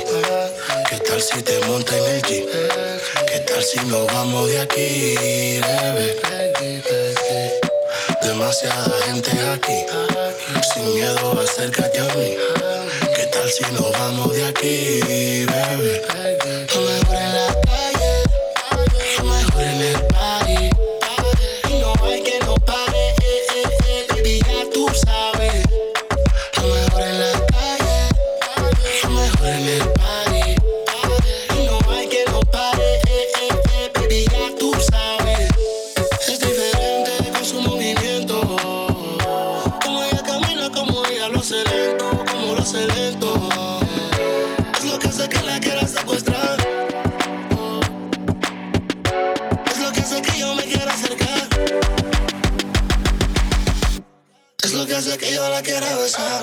¿Qué 0.89 0.97
tal 0.99 1.21
si 1.21 1.43
te 1.43 1.59
monta 1.67 1.99
en 1.99 2.05
el 2.05 2.23
Jeep? 2.23 2.47
¿Qué 3.27 3.41
tal 3.41 3.65
si 3.65 3.81
nos 3.81 4.07
vamos 4.07 4.49
de 4.49 4.61
aquí, 4.61 5.17
bebé? 5.61 6.17
Demasiada 8.23 8.97
gente 9.07 9.33
aquí, 9.53 9.87
sin 10.73 10.95
miedo 10.95 11.41
acércate 11.41 11.99
a 11.99 12.15
mí. 12.15 12.37
¿Qué 13.17 13.27
tal 13.33 13.51
si 13.51 13.65
nos 13.73 13.91
vamos 13.91 14.33
de 14.37 14.47
aquí, 14.47 15.01
bebé? 15.03 16.03
Mejor 16.69 17.17
en 17.17 17.35
la 17.35 17.70
Es 54.71 54.77
lo 54.77 54.87
que 54.87 54.95
hace 54.95 55.19
que 55.19 55.35
yo 55.35 55.49
la 55.49 55.61
quiera 55.63 55.97
besar. 55.97 56.43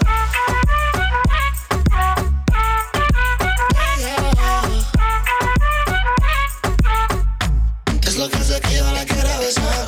Es 8.05 8.17
lo 8.17 8.29
que 8.29 8.35
hace 8.35 8.59
que 8.59 8.75
yo 8.75 8.91
la 8.91 9.05
quiera 9.05 9.39
besar. 9.39 9.86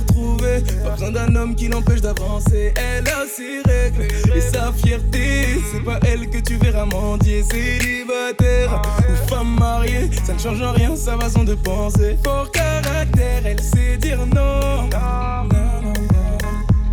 Pas 0.00 0.90
besoin 0.90 1.10
d'un 1.12 1.36
homme 1.36 1.54
qui 1.54 1.68
l'empêche 1.68 2.00
d'avancer. 2.00 2.72
Elle 2.76 3.06
a 3.08 3.24
ses 3.26 3.62
règles 3.64 4.08
et 4.34 4.40
sa 4.40 4.72
fierté. 4.72 5.60
C'est 5.72 5.84
pas 5.84 6.00
elle 6.06 6.28
que 6.28 6.38
tu 6.38 6.56
verras 6.56 6.84
mendier, 6.86 7.42
célibataire 7.42 8.82
ou 9.00 9.28
femme 9.28 9.56
mariée. 9.58 10.10
Ça 10.24 10.34
ne 10.34 10.38
change 10.38 10.62
en 10.62 10.72
rien 10.72 10.96
sa 10.96 11.16
façon 11.18 11.44
de 11.44 11.54
penser. 11.54 12.16
Fort 12.24 12.50
caractère, 12.50 13.42
elle 13.46 13.60
sait 13.60 13.96
dire 13.98 14.26
non. 14.26 14.88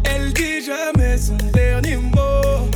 Elle 0.04 0.34
dit 0.34 0.64
jamais 0.64 1.18
son 1.18 1.38
dernier 1.52 1.98
mot. 1.98 2.70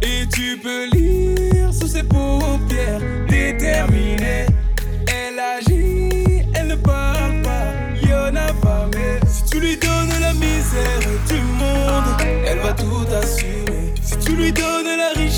Et 0.00 0.26
tu 0.32 0.58
peux 0.62 0.88
lire 0.92 1.72
sous 1.72 1.88
ses 1.88 2.02
paupières, 2.02 3.00
déterminée. 3.28 4.46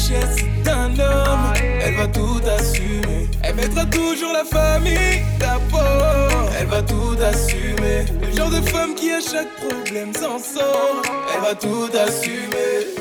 Richesse 0.07 0.37
d'un 0.65 0.91
homme, 0.99 1.53
elle 1.83 1.95
va 1.95 2.07
tout 2.09 2.41
assumer. 2.59 3.29
Elle 3.43 3.55
mettra 3.55 3.85
toujours 3.87 4.33
la 4.33 4.45
famille 4.45 5.23
d'abord, 5.39 6.51
elle 6.59 6.67
va 6.67 6.83
tout 6.83 7.17
assumer. 7.23 8.05
Le 8.21 8.37
genre 8.37 8.51
de 8.51 8.61
femme 8.69 8.95
qui 8.95 9.11
à 9.11 9.21
chaque 9.21 9.53
problème 9.57 10.13
s'en 10.15 10.39
sort, 10.39 11.03
elle 11.35 11.41
va 11.43 11.55
tout 11.55 11.91
assumer. 11.95 12.97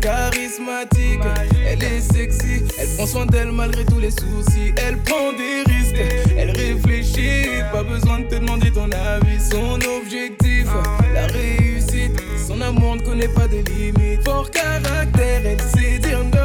Charismatique, 0.00 1.20
elle 1.66 1.82
est 1.82 2.00
sexy, 2.00 2.62
elle 2.78 2.88
prend 2.96 3.06
soin 3.06 3.26
d'elle 3.26 3.52
malgré 3.52 3.84
tous 3.84 3.98
les 3.98 4.10
soucis. 4.10 4.72
Elle 4.76 4.98
prend 4.98 5.32
des 5.32 5.62
risques, 5.72 6.02
elle 6.36 6.50
réfléchit, 6.50 7.62
pas 7.72 7.82
besoin 7.82 8.20
de 8.20 8.24
te 8.24 8.34
demander 8.36 8.70
ton 8.70 8.90
avis. 8.90 9.40
Son 9.50 9.78
objectif, 9.98 10.66
la 11.14 11.26
réussite, 11.26 12.20
son 12.46 12.60
amour 12.60 12.96
ne 12.96 13.02
connaît 13.02 13.28
pas 13.28 13.48
de 13.48 13.58
limites. 13.70 14.24
Fort 14.24 14.50
caractère, 14.50 15.42
elle 15.44 15.60
sait 15.60 15.98
dire 15.98 16.24
non. 16.24 16.35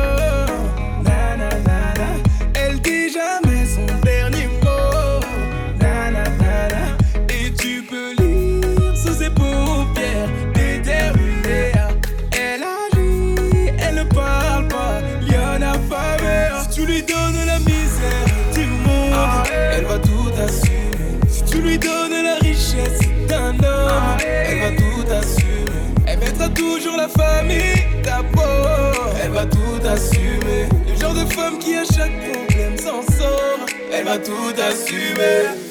Tout 34.19 34.53
assumer. 34.59 35.70